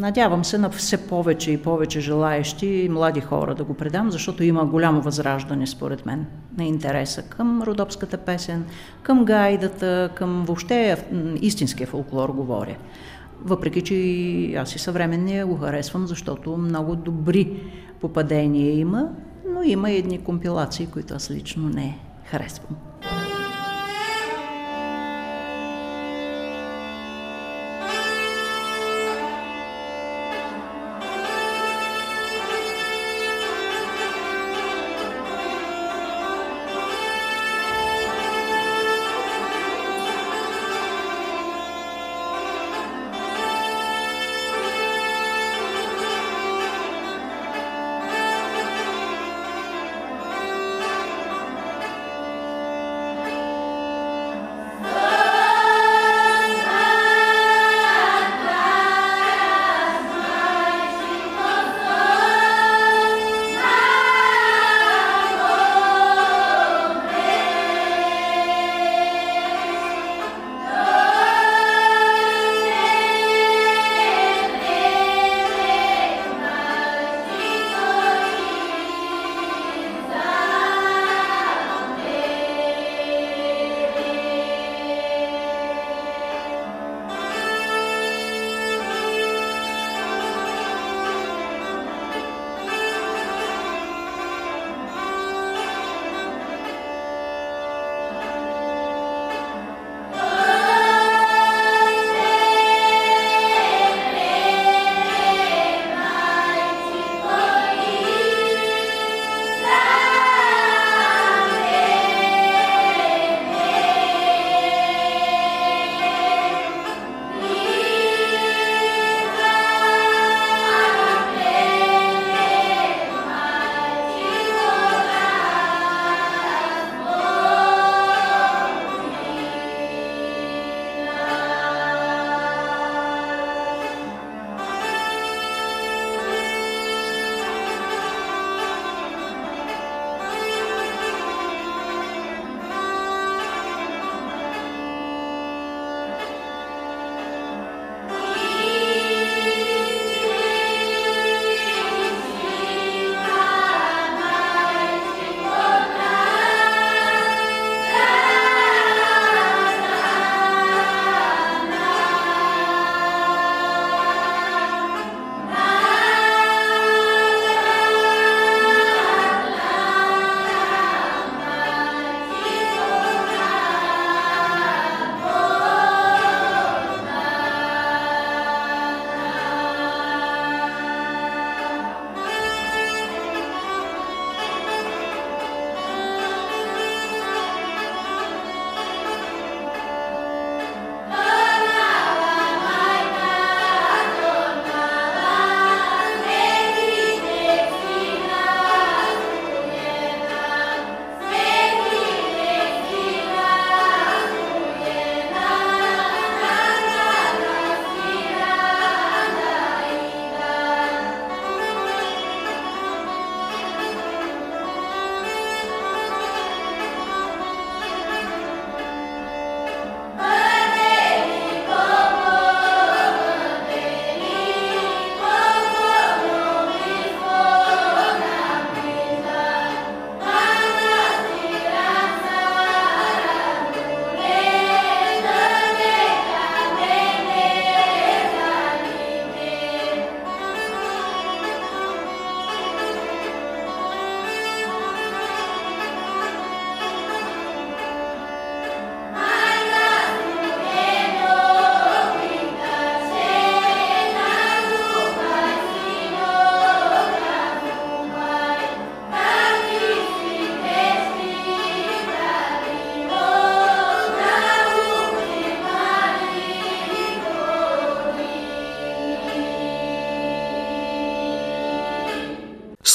Надявам 0.00 0.44
се 0.44 0.58
на 0.58 0.70
все 0.70 1.06
повече 1.06 1.50
и 1.50 1.62
повече 1.62 2.00
желаещи 2.00 2.66
и 2.66 2.88
млади 2.88 3.20
хора 3.20 3.54
да 3.54 3.64
го 3.64 3.74
предам, 3.74 4.10
защото 4.10 4.44
има 4.44 4.66
голямо 4.66 5.00
възраждане, 5.00 5.66
според 5.66 6.06
мен, 6.06 6.26
на 6.58 6.64
интереса 6.64 7.22
към 7.22 7.62
родопската 7.62 8.18
песен, 8.18 8.64
към 9.02 9.24
гайдата, 9.24 10.10
към 10.14 10.44
въобще 10.46 11.04
истинския 11.40 11.86
фолклор 11.86 12.28
говоря. 12.28 12.76
Въпреки, 13.44 13.82
че 13.82 13.94
аз 14.56 14.74
и 14.74 14.78
съвременния 14.78 15.46
го 15.46 15.56
харесвам, 15.56 16.06
защото 16.06 16.56
много 16.56 16.96
добри 16.96 17.60
попадения 18.00 18.78
има, 18.78 19.08
но 19.54 19.62
има 19.62 19.90
и 19.90 19.96
едни 19.96 20.18
компилации, 20.18 20.86
които 20.86 21.14
аз 21.14 21.30
лично 21.30 21.68
не 21.68 21.98
харесвам. 22.24 22.76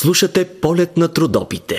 Слушате 0.03 0.59
полет 0.61 0.97
на 0.97 1.13
трудопите. 1.13 1.75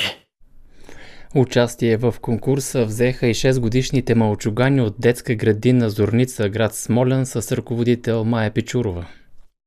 Участие 1.34 1.96
в 1.96 2.14
конкурса 2.20 2.84
взеха 2.84 3.26
и 3.26 3.34
6-годишните 3.34 4.14
малчугани 4.14 4.80
от 4.80 4.94
детска 4.98 5.34
градина 5.34 5.90
Зорница, 5.90 6.48
град 6.48 6.74
Смолен, 6.74 7.26
с 7.26 7.56
ръководител 7.56 8.24
Майя 8.24 8.50
Пичурова. 8.50 9.06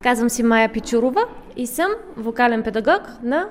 Казвам 0.02 0.30
си 0.30 0.42
Майя 0.42 0.72
Пичурова 0.72 1.20
и 1.56 1.66
съм 1.66 1.90
вокален 2.16 2.62
педагог 2.62 3.02
на 3.22 3.48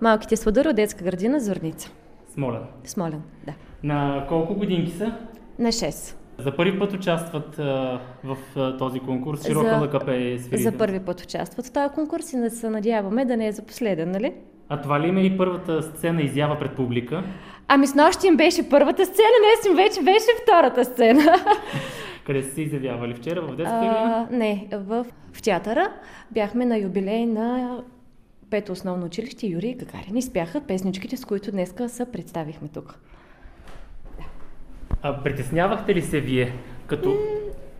малките 0.00 0.36
сладъри 0.36 0.68
от 0.68 0.76
детска 0.76 1.04
градина 1.04 1.40
Зорница. 1.40 1.90
Смолен. 2.34 2.62
Смолен, 2.84 3.22
да. 3.46 3.52
На 3.82 4.26
колко 4.28 4.54
годинки 4.54 4.92
са? 4.98 5.14
На 5.58 5.68
6. 5.68 6.14
За 6.42 6.56
първи 6.56 6.78
път 6.78 6.92
участват 6.92 7.58
а, 7.58 8.00
в 8.24 8.36
а, 8.56 8.76
този 8.76 9.00
конкурс. 9.00 9.46
Широка 9.46 9.68
За- 9.68 9.76
лъка 9.76 10.00
свири. 10.38 10.62
За 10.62 10.72
първи 10.72 11.00
път 11.00 11.20
участват 11.20 11.66
в 11.66 11.72
този 11.72 11.94
конкурс 11.94 12.32
и 12.32 12.36
да 12.36 12.50
се 12.50 12.70
надяваме 12.70 13.24
да 13.24 13.36
не 13.36 13.46
е 13.46 13.52
за 13.52 13.62
последен, 13.62 14.10
нали? 14.10 14.32
А 14.68 14.80
това 14.80 15.00
ли 15.00 15.08
има 15.08 15.20
и 15.20 15.38
първата 15.38 15.82
сцена 15.82 16.22
изява 16.22 16.58
пред 16.58 16.76
публика? 16.76 17.24
Ами 17.68 17.86
с 17.86 17.94
нощи 17.94 18.26
им 18.26 18.36
беше 18.36 18.68
първата 18.68 19.06
сцена, 19.06 19.28
днес 19.40 19.66
им 19.70 19.76
вече 19.76 20.02
беше 20.02 20.26
втората 20.42 20.84
сцена. 20.84 21.22
Къде 22.26 22.42
са 22.42 22.54
се 22.54 22.62
изявявали? 22.62 23.14
Вчера 23.14 23.40
в 23.40 23.56
детската 23.56 23.84
градина? 23.84 24.28
А, 24.30 24.36
не, 24.36 24.68
в, 24.72 25.06
в 25.32 25.42
театъра 25.42 25.92
бяхме 26.30 26.66
на 26.66 26.78
юбилей 26.78 27.26
на 27.26 27.78
Пето 28.52 28.72
основно 28.72 29.06
училище 29.06 29.46
Юрий 29.46 29.74
Гагарин. 29.74 30.16
И 30.16 30.22
спяха 30.22 30.60
песничките, 30.60 31.16
с 31.16 31.24
които 31.24 31.50
днеска 31.50 31.88
се 31.88 32.12
представихме 32.12 32.68
тук. 32.68 32.98
А 35.02 35.22
притеснявахте 35.22 35.94
ли 35.94 36.02
се 36.02 36.20
вие 36.20 36.52
като 36.86 37.16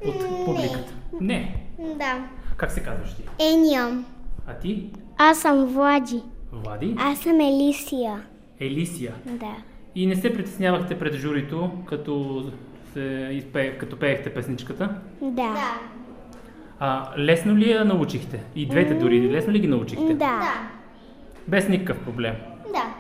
от 0.07 0.45
публиката? 0.45 0.95
Не. 1.21 1.57
Да. 1.79 2.25
Как 2.57 2.73
се 2.73 2.81
казваш 2.83 3.15
ти? 3.15 3.23
Ениам. 3.53 4.05
А 4.47 4.55
ти? 4.55 4.91
Аз 5.19 5.39
съм 5.39 5.65
Влади. 5.67 6.23
Влади? 6.53 6.95
Аз 6.99 7.19
съм 7.19 7.41
Елисия. 7.41 8.23
Елисия. 8.61 9.13
Да. 9.27 9.57
И 9.95 10.07
не 10.07 10.17
се 10.17 10.35
притеснявахте 10.35 10.99
пред 10.99 11.15
журито, 11.15 11.71
като, 11.87 12.45
се 12.93 13.29
изпе... 13.33 13.79
като 13.79 13.99
пеехте 13.99 14.35
песничката? 14.35 14.95
Да. 15.23 15.55
А 16.81 17.11
лесно 17.19 17.57
ли 17.57 17.71
я 17.71 17.85
научихте? 17.85 18.43
И 18.55 18.67
двете 18.67 18.95
дори, 18.95 19.31
лесно 19.31 19.53
ли 19.53 19.59
ги 19.59 19.67
научихте? 19.67 20.15
Да. 20.15 20.53
Без 21.49 21.69
никакъв 21.69 22.05
проблем. 22.05 22.35
Да. 22.73 22.95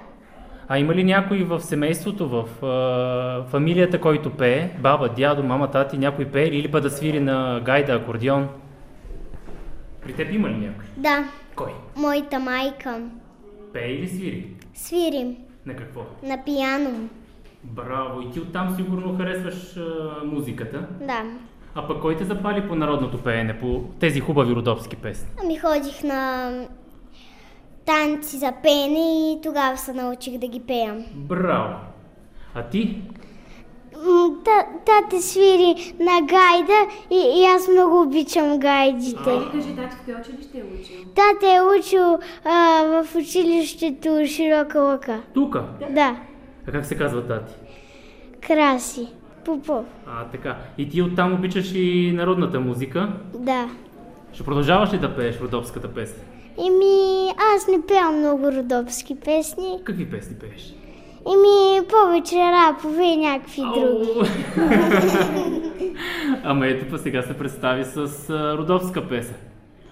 А 0.75 0.79
има 0.79 0.95
ли 0.95 1.05
някой 1.05 1.45
в 1.45 1.61
семейството, 1.61 2.29
в 2.29 2.65
а, 2.65 3.51
фамилията, 3.51 4.01
който 4.01 4.31
пее? 4.31 4.71
Баба, 4.79 5.09
дядо, 5.09 5.43
мама, 5.43 5.71
тати, 5.71 5.99
някой 5.99 6.25
пее 6.25 6.47
или 6.47 6.71
път 6.71 6.83
да 6.83 6.91
свири 6.91 7.21
на 7.21 7.61
гайда, 7.65 7.95
акордеон? 7.95 8.49
При 10.03 10.13
теб 10.13 10.33
има 10.33 10.49
ли 10.49 10.57
някой? 10.57 10.85
Да. 10.97 11.25
Кой? 11.57 11.73
Моята 11.97 12.39
майка. 12.39 13.01
Пее 13.73 13.93
или 13.93 14.09
свири? 14.09 14.47
Свирим. 14.75 15.37
На 15.67 15.77
какво? 15.77 16.01
На 16.23 16.45
пияно. 16.45 17.09
Браво! 17.65 18.21
И 18.21 18.31
ти 18.31 18.41
оттам 18.41 18.77
сигурно 18.77 19.17
харесваш 19.17 19.77
а, 19.77 20.25
музиката. 20.25 20.87
Да. 21.01 21.23
А 21.75 21.87
пък 21.87 22.01
кой 22.01 22.17
те 22.17 22.25
запали 22.25 22.69
по 22.69 22.75
народното 22.75 23.19
пеене, 23.23 23.59
по 23.59 23.85
тези 24.01 24.21
хубави 24.21 24.55
родопски 24.55 24.97
песни? 24.97 25.29
Ами 25.43 25.59
ходих 25.59 26.03
на 26.03 26.51
танци 27.87 28.37
за 28.37 28.53
пеене 28.63 29.33
и 29.33 29.41
тогава 29.43 29.77
се 29.77 29.93
научих 29.93 30.39
да 30.39 30.47
ги 30.49 30.61
пея. 30.61 30.95
Браво! 31.15 31.75
А 32.55 32.63
ти? 32.63 33.03
Та, 34.45 34.67
тата 34.87 35.23
свири 35.23 35.95
на 36.01 36.21
гайда 36.21 36.87
и, 37.11 37.41
и 37.41 37.45
аз 37.45 37.69
много 37.69 38.03
обичам 38.03 38.59
гайдите. 38.59 39.41
Кажи, 39.53 39.77
тати, 39.77 39.97
в 39.97 40.05
кое 40.05 40.15
училище 40.15 40.59
е 40.59 40.63
учил? 40.63 40.97
Тата 41.15 41.47
е 41.55 41.61
учил 41.79 42.19
а, 42.45 42.83
в 43.05 43.17
училището 43.17 44.27
Широка 44.27 44.81
лъка. 44.81 45.21
Тука? 45.35 45.65
Да, 45.91 46.17
А 46.69 46.73
как 46.73 46.87
се 46.87 46.99
казва 46.99 47.27
тати? 47.27 47.55
Краси. 48.47 49.09
Попов. 49.45 49.85
А, 50.07 50.25
така. 50.25 50.57
И 50.79 50.89
ти 50.89 51.03
оттам 51.03 51.33
обичаш 51.35 51.73
и 51.75 52.13
народната 52.15 52.61
музика. 52.61 53.13
Да. 53.35 53.69
Ще 54.33 54.43
продължаваш 54.45 54.93
ли 54.93 54.99
да 54.99 55.17
пееш 55.17 55.41
родопската 55.41 55.95
песен? 55.95 56.23
Еми, 56.59 57.02
аз 57.57 57.69
не 57.69 57.87
пея 57.87 58.11
много 58.11 58.53
родопски 58.53 59.21
песни. 59.21 59.81
Какви 59.85 60.11
песни 60.11 60.37
пееш? 60.37 60.75
Еми, 61.27 61.87
повече 61.89 62.37
рапове 62.37 63.05
и 63.05 63.17
някакви 63.17 63.63
други. 63.63 64.33
Ама 66.45 66.67
ето 66.67 66.91
па 66.91 66.99
сега 66.99 67.23
се 67.23 67.39
представи 67.39 67.85
с 67.85 67.97
а, 68.31 68.57
родопска 68.59 69.09
песен. 69.09 69.35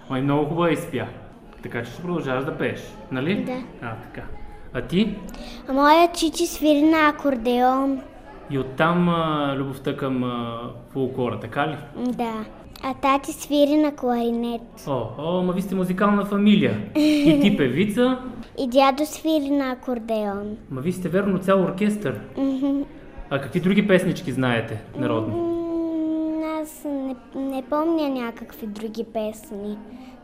Ама 0.09 0.19
и 0.19 0.21
много 0.21 0.45
хубава 0.45 0.71
изпя. 0.71 1.05
Така 1.63 1.83
че 1.83 1.91
ще 1.91 2.01
продължаваш 2.01 2.45
да 2.45 2.57
пееш, 2.57 2.81
нали? 3.11 3.43
Да. 3.43 3.57
А, 3.81 3.95
така. 3.95 4.27
А 4.73 4.81
ти? 4.81 5.15
А 5.67 5.73
моя 5.73 6.11
чичи 6.11 6.45
свири 6.45 6.81
на 6.81 7.07
акордеон. 7.09 8.01
И 8.49 8.59
оттам 8.59 9.09
а, 9.09 9.55
любовта 9.57 9.97
към 9.97 10.23
а, 10.23 10.59
фолклора, 10.93 11.39
така 11.39 11.67
ли? 11.67 11.77
Да. 11.97 12.45
А 12.83 12.93
тати 12.93 13.31
свири 13.31 13.77
на 13.77 13.91
кларинет. 13.91 14.61
О, 14.87 15.07
о, 15.17 15.41
ма 15.43 15.53
ви 15.53 15.61
сте 15.61 15.75
музикална 15.75 16.25
фамилия. 16.25 16.77
И 16.95 17.39
ти 17.41 17.57
певица, 17.57 18.17
И 18.59 18.67
дядо 18.67 19.05
свири 19.05 19.49
на 19.49 19.71
акордеон. 19.71 20.57
ма 20.69 20.81
ви 20.81 20.91
сте 20.91 21.09
верно 21.09 21.37
цял 21.39 21.63
оркестър. 21.63 22.19
А 23.29 23.41
какви 23.41 23.59
други 23.59 23.87
песнички 23.87 24.31
знаете 24.31 24.81
народни? 24.97 25.33
Аз 26.61 26.83
не, 26.85 27.15
не 27.35 27.63
помня 27.63 28.09
някакви 28.09 28.67
други 28.67 29.03
песни 29.03 29.77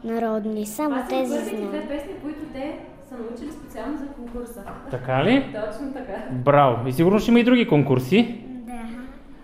народни, 0.04 0.66
само 0.66 0.96
тези 1.10 1.28
знам. 1.34 1.72
песни, 1.88 2.12
които 2.24 2.40
те 2.54 2.76
са 3.10 3.16
научили 3.16 3.52
специално 3.52 3.98
за 3.98 4.06
конкурса. 4.08 4.64
Така 4.92 5.24
ли? 5.24 5.46
Точно 5.70 5.94
така. 5.94 6.14
Браво! 6.32 6.88
И 6.88 6.94
сигурно 6.94 7.20
ще 7.20 7.32
има 7.32 7.40
и 7.40 7.44
други 7.44 7.68
конкурси. 7.68 8.36
Да. 8.46 8.82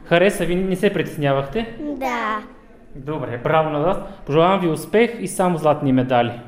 Хареса 0.03 0.45
ви, 0.45 0.55
не 0.55 0.75
се 0.75 0.93
притеснявахте? 0.93 1.77
Да. 1.81 2.37
Добре, 2.95 3.41
браво 3.43 3.69
на 3.69 3.79
вас. 3.79 3.97
Пожелавам 4.25 4.59
ви 4.59 4.67
успех 4.67 5.21
и 5.21 5.27
само 5.27 5.57
златни 5.57 5.93
медали. 5.93 6.41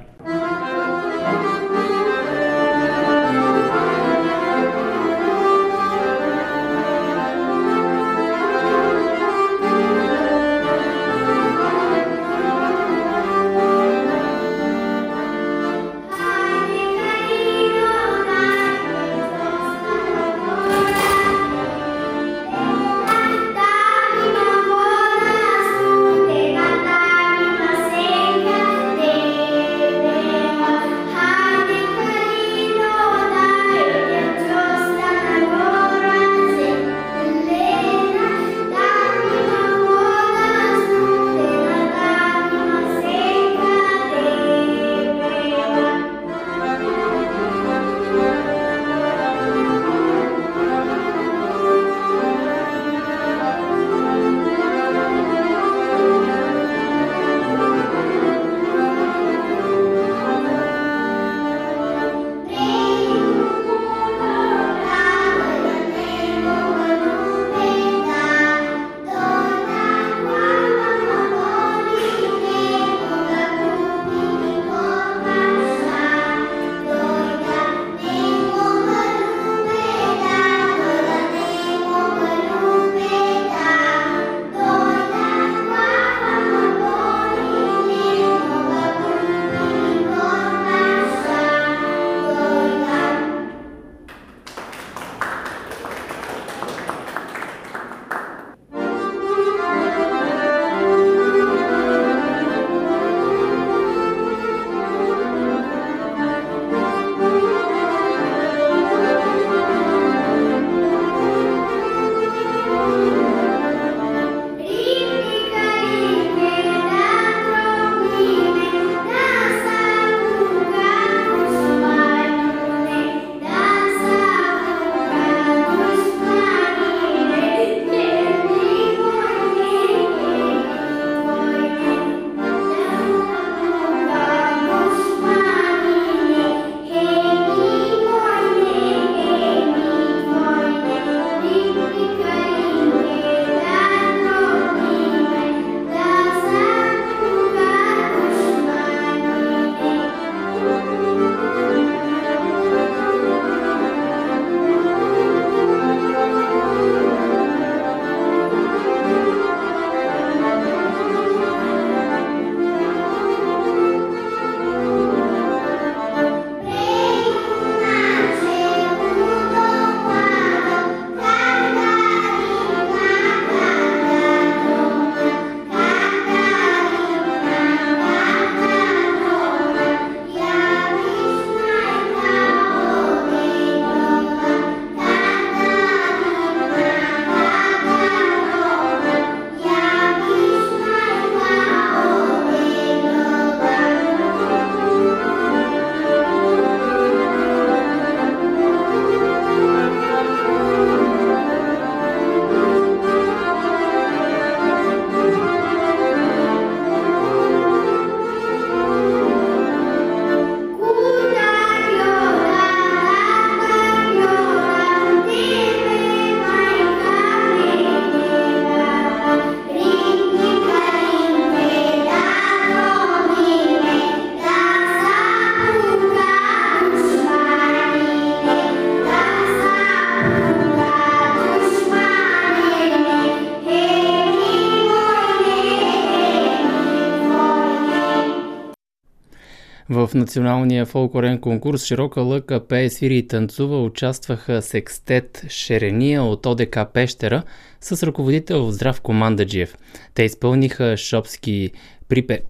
Националния 240.15 240.85
фолклорен 240.85 241.39
конкурс 241.39 241.85
Широка 241.85 242.21
лъка 242.21 242.67
пее, 242.67 242.89
свири 242.89 243.17
и 243.17 243.27
танцува 243.27 243.83
участваха 243.83 244.61
секстет 244.61 245.45
Шерения 245.49 246.23
от 246.23 246.45
ОДК 246.45 246.79
Пещера 246.93 247.43
с 247.81 248.03
ръководител 248.03 248.71
Здравко 248.71 249.13
Мандаджиев. 249.13 249.77
Те 250.13 250.23
изпълниха 250.23 250.97
шопски 250.97 251.71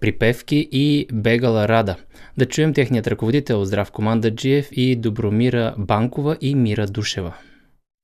припевки 0.00 0.68
и 0.72 1.06
Бегала 1.12 1.68
Рада. 1.68 1.96
Да 2.38 2.46
чуем 2.46 2.74
техният 2.74 3.06
ръководител 3.06 3.64
Здравко 3.64 4.02
Мандаджиев 4.02 4.68
и 4.72 4.96
Добромира 4.96 5.74
Банкова 5.78 6.36
и 6.40 6.54
Мира 6.54 6.86
Душева. 6.86 7.34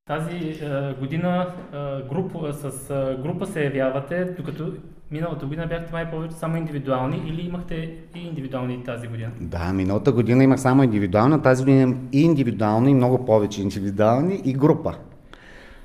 Тази 0.07 0.37
е, 0.37 0.95
година 1.01 1.47
е, 1.73 1.77
група, 2.09 2.53
с 2.53 2.91
е, 2.91 3.23
група 3.23 3.47
се 3.47 3.65
явявате, 3.65 4.24
докато 4.24 4.73
миналата 5.11 5.47
година 5.47 5.66
бяхте 5.66 5.93
май 5.93 6.11
повече 6.11 6.35
само 6.35 6.57
индивидуални 6.57 7.23
или 7.27 7.47
имахте 7.47 7.74
и 8.15 8.27
индивидуални 8.27 8.85
тази 8.85 9.09
година? 9.09 9.31
Да, 9.41 9.73
миналата 9.73 10.12
година 10.12 10.45
имах 10.45 10.61
само 10.61 10.83
индивидуална, 10.83 11.43
тази 11.43 11.65
година 11.65 11.83
имам 11.83 12.09
и 12.12 12.23
индивидуални, 12.23 12.91
и 12.91 12.95
много 12.95 13.24
повече 13.24 13.62
индивидуални 13.62 14.43
и 14.45 14.53
група. 14.53 14.95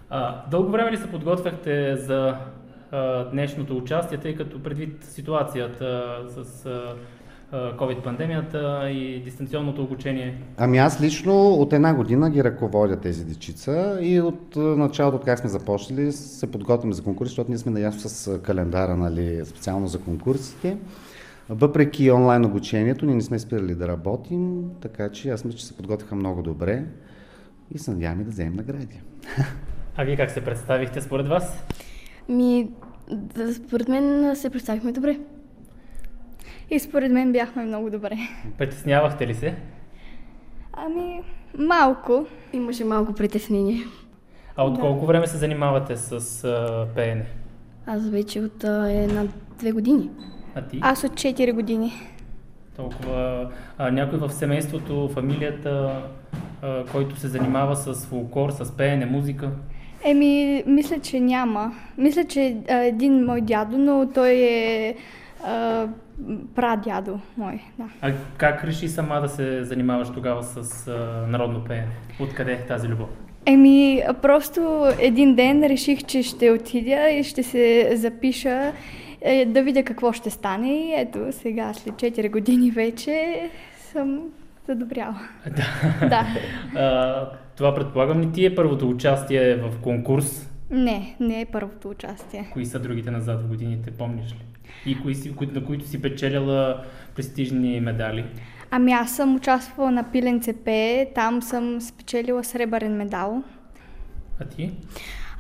А, 0.10 0.46
дълго 0.52 0.72
време 0.72 0.92
ли 0.92 0.98
се 0.98 1.12
подготвяхте 1.12 1.96
за 1.96 2.36
а, 2.92 3.24
днешното 3.24 3.78
участие, 3.78 4.18
тъй 4.18 4.36
като 4.36 4.64
предвид 4.64 5.04
ситуацията 5.04 6.16
с 6.28 6.66
а, 6.66 6.96
COVID-пандемията 7.54 8.90
и 8.90 9.22
дистанционното 9.24 9.84
обучение? 9.84 10.42
Ами 10.58 10.78
аз 10.78 11.02
лично 11.02 11.54
от 11.54 11.74
една 11.74 11.94
година 11.94 12.30
ги 12.30 12.44
ръководя 12.44 13.00
тези 13.00 13.26
дечица 13.26 13.98
и 14.02 14.22
от 14.22 14.56
началото, 14.56 15.18
от 15.18 15.26
как 15.26 15.40
сме 15.40 15.50
започнали, 15.50 16.12
се 16.12 16.52
подготвяме 16.52 16.94
за 16.94 17.04
конкурс, 17.04 17.30
защото 17.30 17.52
ние 17.52 17.58
сме 17.58 17.72
наясно 17.72 18.10
с 18.10 18.40
календара, 18.40 18.98
нали, 18.98 19.46
специално 19.46 19.88
за 19.88 20.00
конкурсите. 20.00 20.78
Въпреки 21.50 22.12
онлайн 22.12 22.46
обучението, 22.46 23.06
ние 23.06 23.16
не 23.16 23.22
сме 23.22 23.40
спирали 23.40 23.76
да 23.76 23.88
работим, 23.88 24.64
така 24.82 25.10
че 25.10 25.30
аз 25.30 25.46
мисля, 25.46 25.58
че 25.58 25.66
се 25.66 25.78
подготвиха 25.78 26.16
много 26.16 26.42
добре 26.42 26.84
и 27.76 27.80
се 27.80 27.92
надяваме 27.92 28.24
да 28.24 28.30
вземем 28.32 28.54
награди. 28.54 29.02
А 29.96 30.04
вие 30.04 30.16
как 30.16 30.32
се 30.32 30.44
представихте 30.44 31.02
според 31.02 31.28
вас? 31.28 31.64
Ми, 32.30 32.70
според 33.54 33.88
мен 33.88 34.36
се 34.36 34.50
представихме 34.50 34.92
добре. 34.92 35.20
И 36.70 36.80
според 36.80 37.12
мен 37.12 37.32
бяхме 37.32 37.64
много 37.64 37.90
добре. 37.90 38.18
Притеснявахте 38.58 39.28
ли 39.28 39.34
се? 39.34 39.56
Ами, 40.74 41.22
малко. 41.58 42.26
Имаше 42.54 42.86
малко 42.86 43.14
притеснение. 43.14 43.84
А 44.56 44.64
от 44.64 44.74
да. 44.74 44.80
колко 44.80 45.06
време 45.06 45.28
се 45.28 45.38
занимавате 45.38 45.98
с 45.98 46.44
а, 46.44 46.88
пеене? 46.96 47.26
Аз 47.86 48.10
вече 48.10 48.40
от 48.40 48.64
а, 48.64 48.92
една-две 48.92 49.72
години. 49.72 50.10
А 50.56 50.62
ти? 50.62 50.80
Аз 50.82 51.04
от 51.04 51.12
4 51.12 51.54
години. 51.54 51.94
Толкова. 52.76 53.50
А, 53.78 53.92
някой 53.92 54.20
в 54.20 54.30
семейството, 54.30 55.10
фамилията, 55.14 56.02
а, 56.62 56.86
който 56.86 57.16
се 57.16 57.28
занимава 57.28 57.76
с 57.76 58.06
фулкор, 58.06 58.50
с 58.52 58.78
пеене, 58.78 59.06
музика? 59.06 59.50
Еми, 60.04 60.64
мисля, 60.68 61.00
че 61.00 61.20
няма. 61.20 61.72
Мисля, 61.98 62.24
че 62.24 62.58
а, 62.70 62.74
един 62.74 63.26
мой 63.26 63.42
дядо, 63.42 63.78
но 63.78 64.10
той 64.14 64.32
е 64.32 64.96
а, 65.46 65.88
прадядо 66.56 67.20
мой. 67.38 67.62
Да. 67.80 67.86
А 68.02 68.14
как 68.38 68.64
реши 68.64 68.88
сама 68.88 69.22
да 69.22 69.30
се 69.30 69.64
занимаваш 69.64 70.10
тогава 70.10 70.44
с 70.44 70.88
а, 70.88 71.28
народно 71.28 71.64
пеене? 71.64 71.88
Откъде 72.20 72.52
е 72.52 72.66
тази 72.66 72.88
любов? 72.88 73.10
Еми, 73.46 74.04
просто 74.22 74.88
един 75.00 75.36
ден 75.36 75.64
реших, 75.64 76.04
че 76.04 76.24
ще 76.24 76.52
отидя 76.52 77.10
и 77.10 77.24
ще 77.24 77.44
се 77.44 77.92
запиша 77.96 78.74
е, 79.22 79.46
да 79.46 79.64
видя 79.64 79.84
какво 79.84 80.12
ще 80.12 80.30
стане. 80.30 80.74
И 80.74 80.94
ето, 80.94 81.20
сега, 81.32 81.74
след 81.74 81.94
4 81.94 82.32
години 82.32 82.72
вече, 82.72 83.50
съм 83.92 84.22
задобряла. 84.68 85.20
Да. 85.46 85.66
да. 86.08 86.28
А, 86.80 87.30
това 87.58 87.76
предполагам 87.76 88.22
ли 88.22 88.32
ти 88.32 88.46
е 88.46 88.56
първото 88.56 88.90
участие 88.90 89.56
в 89.56 89.82
конкурс? 89.82 90.50
Не, 90.72 91.16
не 91.20 91.42
е 91.42 91.46
първото 91.46 91.90
участие. 91.90 92.50
Кои 92.54 92.66
са 92.66 92.80
другите 92.80 93.12
назад 93.12 93.42
в 93.42 93.48
годините, 93.48 93.92
помниш 93.92 94.32
ли? 94.32 94.42
И 94.86 95.02
кои 95.02 95.16
си, 95.16 95.34
на 95.54 95.66
които 95.66 95.88
си 95.88 96.02
печелила 96.02 96.84
престижни 97.16 97.80
медали? 97.80 98.26
Ами 98.72 98.92
аз 98.92 99.16
съм 99.16 99.36
участвала 99.36 99.92
на 99.92 100.04
Пилен 100.04 100.42
ЦП, 100.42 100.70
там 101.16 101.42
съм 101.42 101.82
спечелила 101.82 102.44
сребърен 102.44 102.96
медал. 102.96 103.44
А 104.42 104.46
ти? 104.46 104.72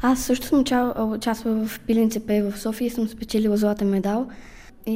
Аз 0.02 0.20
също 0.20 0.45
съм 0.45 0.60
участвала 0.98 1.68
в 1.68 1.80
Пилен 1.80 2.10
ЦП 2.10 2.30
в 2.30 2.60
София 2.60 2.88
и 2.88 2.90
съм 2.90 3.08
спечелила 3.08 3.58
златен 3.58 3.90
медал. 3.90 4.28
И, 4.86 4.95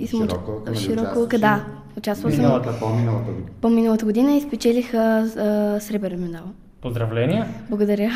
и 0.00 0.06
съм 0.06 0.28
широко, 0.28 0.62
уч... 0.70 0.78
широко 0.78 1.38
да. 1.38 1.64
Участвала 1.96 2.36
миналата, 2.36 2.70
съм 2.70 2.80
по-миналата 2.80 3.30
година. 3.30 3.48
По-миналата 3.60 4.04
година 4.04 4.36
и 4.36 4.40
спечелих 4.40 4.94
а, 4.94 4.98
а, 4.98 5.80
сребърен 5.80 6.20
медал. 6.20 6.44
Поздравления! 6.80 7.46
Благодаря! 7.68 8.10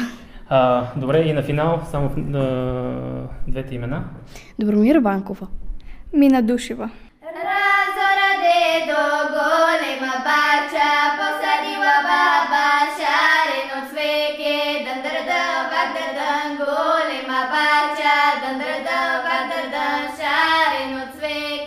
А, 0.50 0.84
добре, 0.96 1.18
и 1.18 1.32
на 1.32 1.42
финал 1.42 1.80
само 1.90 2.06
а, 2.06 2.40
двете 3.48 3.74
имена. 3.74 4.04
Добромира 4.58 5.00
Банкова. 5.00 5.46
Мина 6.12 6.42
Душева. 6.42 6.90
Разораде 7.22 8.86
до 8.90 9.02
голема 9.34 10.14
бача, 10.28 10.88
посадила 11.18 11.94
баба 12.08 12.66
шарено 12.98 13.78
цвеке, 13.90 14.84
дъндърда, 14.84 15.44
вагдърдън, 15.72 16.56
голема 16.56 17.40
бача, 17.54 18.14
дъндърда, 18.42 19.00
вагдърдън, 19.26 20.02
шарено 20.18 21.00
цвеке. 21.16 21.57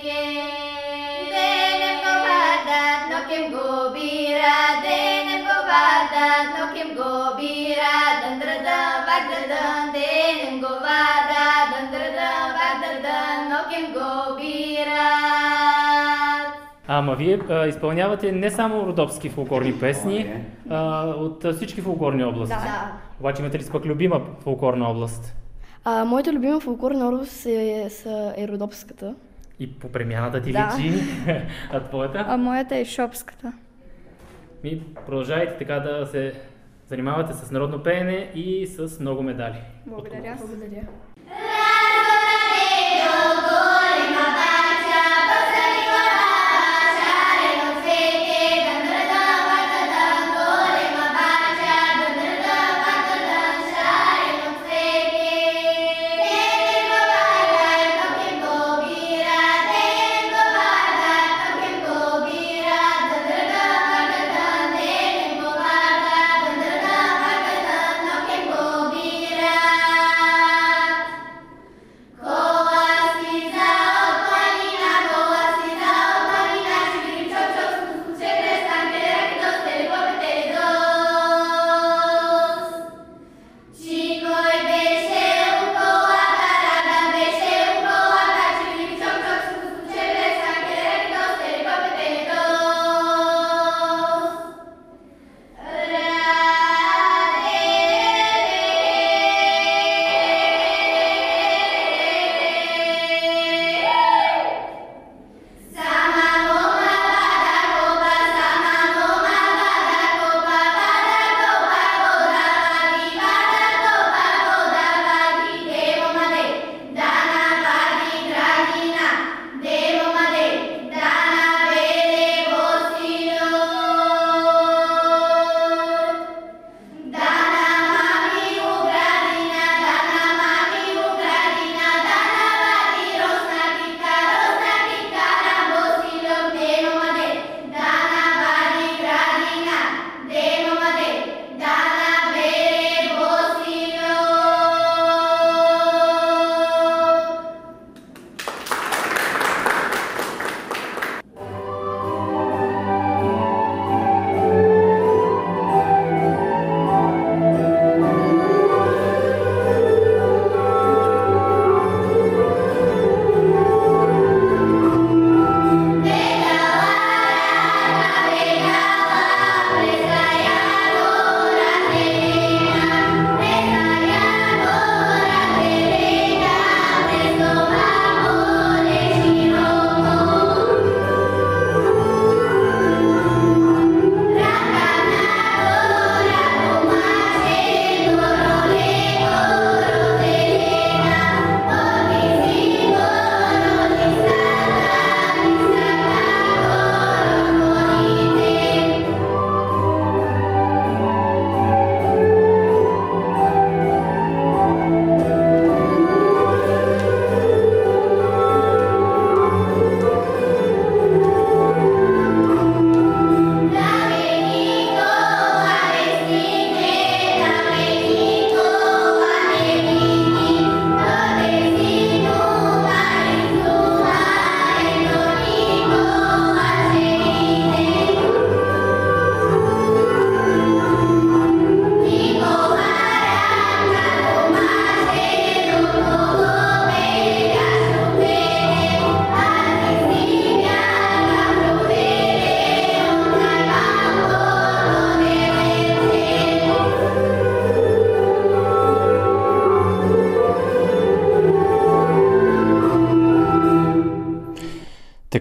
Бира, 7.38 7.98
дъндърда, 8.24 8.80
вагдърдън, 9.08 9.92
денем 9.94 10.60
го 10.60 10.68
вардат, 10.86 11.66
дъндърда, 11.74 12.30
вагдърдън, 12.58 13.40
но 13.50 13.60
кем 13.72 13.94
го 13.94 14.12
Ама 16.88 17.16
вие 17.16 17.40
а, 17.50 17.68
изпълнявате 17.68 18.32
не 18.32 18.52
само 18.52 18.86
родопски 18.88 19.30
фолклорни 19.30 19.80
песни, 19.80 20.34
а, 20.70 21.06
от 21.08 21.46
а, 21.46 21.54
всички 21.54 21.82
фолклорни 21.82 22.24
области. 22.24 22.56
Да. 22.56 22.92
Обаче 23.20 23.42
имате 23.42 23.60
ли 23.60 23.64
пък 23.72 23.86
любима 23.86 24.22
фолклорна 24.44 24.90
област? 24.90 25.36
А, 25.84 26.06
моята 26.06 26.34
любима 26.34 26.60
фолклорна 26.60 27.08
област 27.08 27.46
е, 27.46 27.90
е, 28.36 28.44
е 28.44 28.48
родопската. 28.48 29.16
И 29.60 29.74
по 29.80 29.92
премяната 29.92 30.42
ти 30.42 30.52
Да. 30.52 30.78
личи, 30.78 31.02
а 31.74 31.80
твоята? 31.80 32.26
А 32.28 32.38
моята 32.38 32.76
е 32.76 32.86
шопската. 32.86 33.54
Ми 34.64 34.84
продължавайте 35.06 35.58
така 35.58 35.80
да 35.80 36.06
се 36.06 36.34
занимавате 36.90 37.34
с 37.34 37.52
народно 37.52 37.84
пеене 37.84 38.32
и 38.36 38.68
с 38.68 39.00
много 39.00 39.24
медали. 39.24 39.62
Благодаря. 39.86 40.38
Благодаря. 40.40 40.82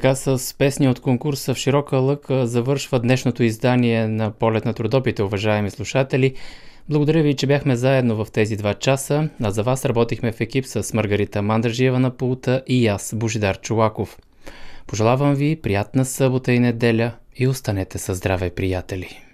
Така 0.01 0.15
с 0.15 0.55
песни 0.59 0.89
от 0.89 1.01
конкурса 1.01 1.55
в 1.55 1.59
широка 1.59 1.97
лък 1.97 2.27
завършва 2.31 3.01
днешното 3.01 3.43
издание 3.43 4.09
на 4.09 4.31
Полет 4.31 4.65
на 4.65 4.75
трудопите, 4.75 5.23
уважаеми 5.23 5.71
слушатели. 5.71 6.35
Благодаря 6.89 7.23
ви, 7.23 7.35
че 7.35 7.47
бяхме 7.47 7.77
заедно 7.77 8.25
в 8.25 8.31
тези 8.33 8.57
два 8.57 8.75
часа, 8.75 9.29
а 9.43 9.51
за 9.51 9.63
вас 9.63 9.85
работихме 9.85 10.33
в 10.33 10.41
екип 10.41 10.67
с 10.67 10.95
Маргарита 10.95 11.43
Мандържиева 11.43 12.01
на 12.01 12.11
пулта 12.11 12.63
и 12.67 12.87
аз, 12.87 13.15
Божидар 13.17 13.61
Чулаков. 13.61 14.19
Пожелавам 14.87 15.35
ви 15.35 15.57
приятна 15.57 16.05
събота 16.05 16.53
и 16.53 16.59
неделя 16.59 17.13
и 17.37 17.49
останете 17.49 17.99
със 17.99 18.19
здраве, 18.19 18.51
приятели! 18.51 19.30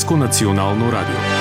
Hrvatsko 0.00 0.16
nacionalno 0.16 0.90
radio. 0.90 1.39